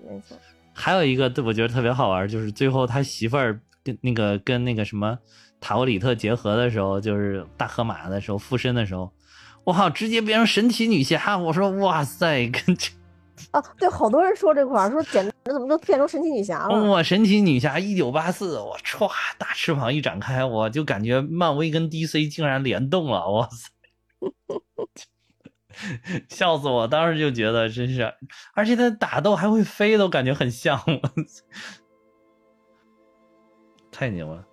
[0.08, 0.36] 没错。
[0.72, 5.18] 还有一个，对我觉得特别好玩，就是最后他媳妇儿跟那个跟那个什么
[5.60, 9.12] 塔沃里特结合的时候，就是大河马的时候附身的时候，
[9.64, 11.36] 我靠，直接变成神奇女侠！
[11.38, 12.90] 我说哇塞，跟这
[13.52, 16.90] 啊，对，好多人说这块儿说简直怎么都变成神奇女侠了。
[16.90, 23.70] 哇，神奇女侠一九八四，我歘，大翅膀一展开，我就感觉漫威跟 DC 竟然联动了，哇塞！
[26.28, 26.88] 笑死我！
[26.88, 28.12] 当时就觉得真是，
[28.54, 31.00] 而且他打斗还会飞，都感觉很像，我
[33.92, 34.44] 太牛了。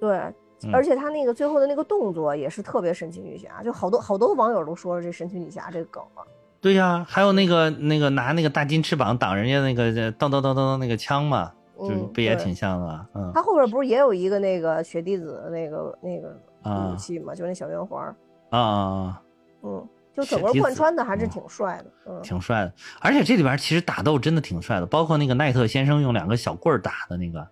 [0.00, 0.16] 对，
[0.64, 6.22] 嗯而且他那个最后的那个动作也是特别神奇女侠，就好多好多网友都说了这神奇女侠这个梗了。
[6.60, 13.06] 对呀、还有那个那个拿那个大金翅膀挡人家那个噔噔噔噔噔那个枪嘛，就不也挺像的吗？
[13.14, 18.14] 嗯他后边不是也有一个那个雪滴子的那个那个啊武器嘛，就那小圆环，
[18.50, 19.22] 啊
[19.62, 22.72] 嗯，就整个贯穿的还是嗯挺帅的，嗯，挺帅的。
[23.00, 27.46] 而且这里边其实打斗真的挺帅的，包括那个奈特先生用两个小棍儿打的那个，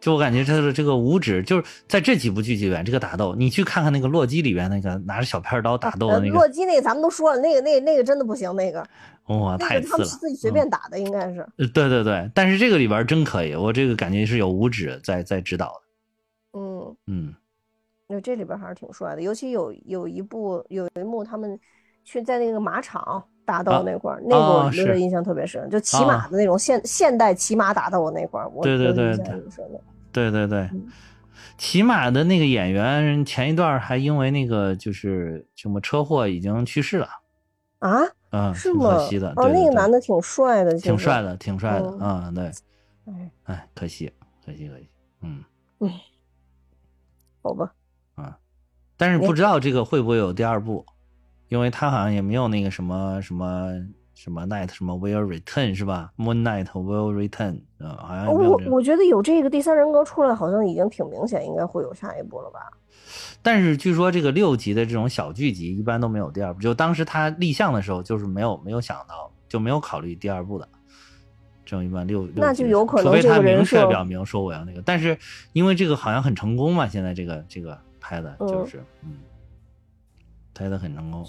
[0.00, 8.86] 就我感觉他的这个五指，就是在这几部剧里边，这个打斗，你去看看那个洛基里边那个拿着小片刀打斗的那个，洛基那个咱们都说了，那个那个那个真的不行，那个
[9.26, 10.16] 哇，太次了他们是。
[10.16, 11.40] 自己随便打的，应该是。
[11.56, 16.58] 呃对对对，但是这个里边真可以，我这个感觉是有五指在在指导的。
[16.60, 17.34] 嗯，嗯，
[18.06, 21.58] 那这里边还是挺帅的，尤其有有一部有一幕他们
[22.04, 29.42] 去在那个马场打斗啊那块儿，那个我啊是留的印象特别深，就骑马啊的那种现现代骑马打斗那块儿，我对对对对。
[30.12, 30.86] 对对对嗯，
[31.56, 37.08] 骑马的那个演员前一段还因为那个就是什么车祸已经去世了，
[37.78, 38.96] 啊，嗯，是吗？
[38.96, 39.32] 可惜的。
[39.36, 41.22] 哦，那个男的挺帅的，挺帅。
[41.22, 42.44] 的，挺帅的，嗯嗯，对，
[43.06, 44.12] 哎，哎，可惜，
[44.44, 44.88] 可惜，可惜，
[45.22, 45.44] 嗯，
[47.42, 47.72] 好吧，
[48.16, 48.36] 啊
[48.96, 50.84] 但是不知道这个会不会有第二部，
[51.48, 53.72] 因为他好像也没有那个什么什么
[54.14, 58.26] 什么 night 什么 will return 是吧？Moon Knight will return，嗯，好像。
[58.26, 62.60] 我我觉得有这个第三人格出来，好像已经挺明显，应该会有下一步了吧？
[63.42, 70.68] 但是据说这个六集的这种小剧集一般都没有第二部，就当时他立项的时候就是没有没有想到，就没有考虑第二部的。
[71.64, 75.16] 这种一般六，六那就有可能除非他明确表明说我要那个，但是
[75.52, 79.18] 因为这个好像很成功嘛，现在这个这个拍的嗯就是嗯，
[80.58, 81.24] 拍的很成功。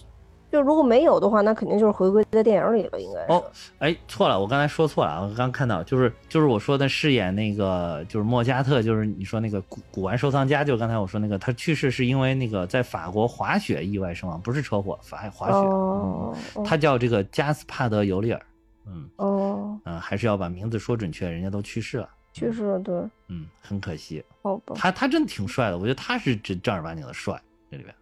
[0.51, 3.31] 就如果没有的话，那肯定就是回归在电影里了，应该是。
[3.31, 3.43] 哦，
[3.77, 15.53] 哎，错了，我刚才说错了，我刚看到就是就是我说的饰演那个就是莫加特，就是你说那个古古玩收藏家，就刚才我说那个他去世是因为那个在法国滑雪意外身亡，不是车祸，法滑雪。
[15.53, 18.41] 哦，嗯他叫这个加斯帕德·尤利尔，
[18.87, 22.95] 嗯哦，嗯、还是要把名字说准确，人家都去世了，去世了，对，
[23.27, 24.23] 嗯，很可惜。
[24.41, 24.73] 好吧。
[24.75, 27.93] 他他真的挺帅的，我觉得他是真正儿八经的帅，这里边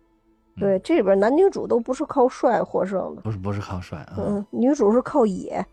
[0.59, 5.65] 对，这里边男女主都不是靠帅获胜的，不是不是靠帅啊，嗯，女主是靠野。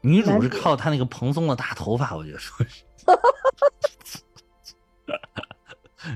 [0.00, 2.82] 女主是靠她那个蓬松的大头发，我觉得说是。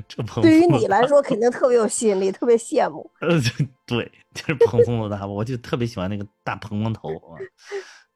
[0.07, 3.11] 这蓬 对于你来说，肯定特别有吸引力，特别羡慕。
[3.21, 3.51] 呃，就
[3.87, 7.39] 对，就是蓬松的大头，我就特别喜欢那个大蓬蓬头啊。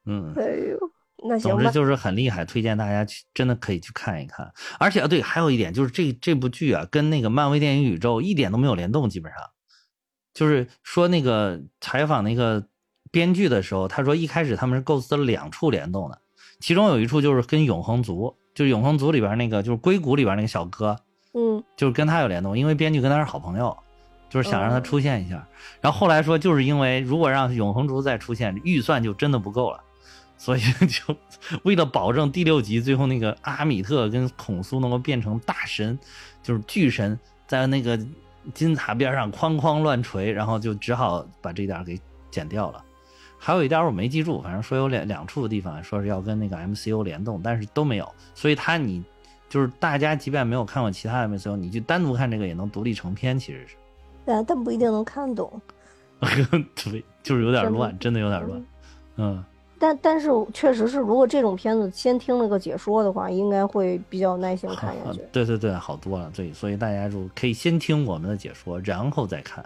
[0.05, 0.79] 嗯，哎呦，
[1.23, 4.51] 那行，总之就是很厉害，推荐大家去，真的可以去看一看。
[4.79, 9.41] 而且啊，对，还有一点就是这这部剧啊，跟那个漫威电影宇宙一点都没有联动，基本上
[10.33, 12.67] 就是说那个采访那个
[13.11, 16.19] 编剧的时候，他说一开始他们是构思了两处联动的，
[16.59, 20.97] 其中有一处就是跟永恒族，就是永恒族里边那个就是硅谷里边那个小哥，
[21.33, 23.75] 嗯，就是跟他有联动，因为编剧跟他是好朋友，
[24.29, 25.47] 就是想让他哦出现一下。
[25.79, 29.81] 然后后来说，就是因为如果让永恒族再出现，预算就真的不够了，
[30.37, 31.15] 所以 就
[31.63, 35.97] 为了保证第六集最后那个阿米特跟孔苏能够变成大神，
[36.43, 37.17] 就是巨神，
[37.47, 37.97] 在那个
[38.53, 42.83] 金字塔边上哐哐乱锤，然后就只好把这点给剪掉了。
[43.37, 49.03] 还有一点我没记住，反正说有两两处的地方说是要跟那个 MCU 联动，但是都没有，所以他你
[49.49, 53.75] 就是大家即便没有看过其他的 MCU，你就单独看这个也能独立成片，其实是。
[54.31, 55.61] 啊但不一定能看懂。
[56.19, 58.65] 对，就是有点乱，真的有点乱。
[59.17, 59.45] 嗯，
[59.77, 65.21] 但但是确实是，如果这种片子先听了个解说的话，应该会比较耐心看下去。
[65.31, 66.31] 对对对，好多了。
[66.33, 69.63] 对，所以大家就可以先听我们的解说，然后再看。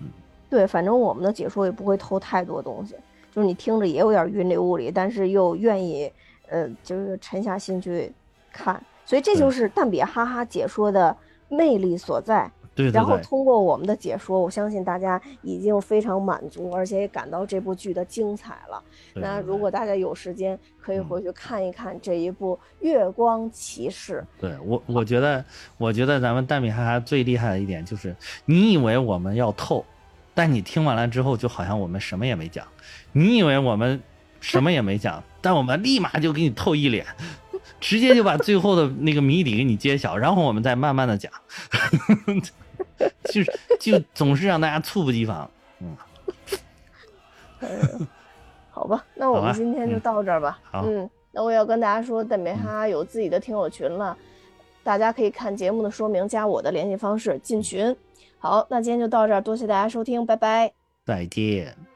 [0.00, 0.06] 嗯
[0.48, 2.94] 对，反正我们的解说也不会偷太多东西，
[3.32, 6.10] 就是你听着也有点云里雾里，但是又愿意，
[6.48, 8.12] 呃，就是沉下心去
[8.52, 11.16] 看，所以这就是蛋比哈哈解说的
[11.48, 12.48] 魅力所在。
[12.74, 18.82] 对对然后，通过我们的解说，我相信大家已经非常满足，而且也感到这部剧的精彩了。
[19.14, 21.04] 那如果大家有时间，可以嗯。
[21.04, 24.24] 回去看一看这一部《月光骑士。
[24.40, 25.44] 对我，我觉得，
[25.78, 28.16] 我觉得咱们蛋米哈哈最厉害的一点就是，
[28.46, 29.84] 你以为我们要透，
[30.34, 32.66] 但你听完了之后，就好像我们什么也没讲。
[33.12, 34.02] 你以为我们
[34.40, 37.06] 什么也没讲，但我们立马就给你透一脸，
[37.78, 41.30] 直接就把最后的那个谜底给你揭晓，然后我们再慢慢的讲，
[43.32, 45.50] 就是就总是让大家猝不及防。
[45.80, 45.96] 嗯，》。
[48.70, 50.58] 好吧，那我们今天就嗯到这儿吧。
[50.64, 54.16] 好嗯，那我也要跟大家说，蛋美哈哈有自己的听友群了，
[54.82, 57.96] 大家可以看节目的说明，加我的联系方式进群。
[58.38, 60.72] 好，那今天就到这儿，多谢大家收听，拜拜。
[61.06, 61.93] 再见。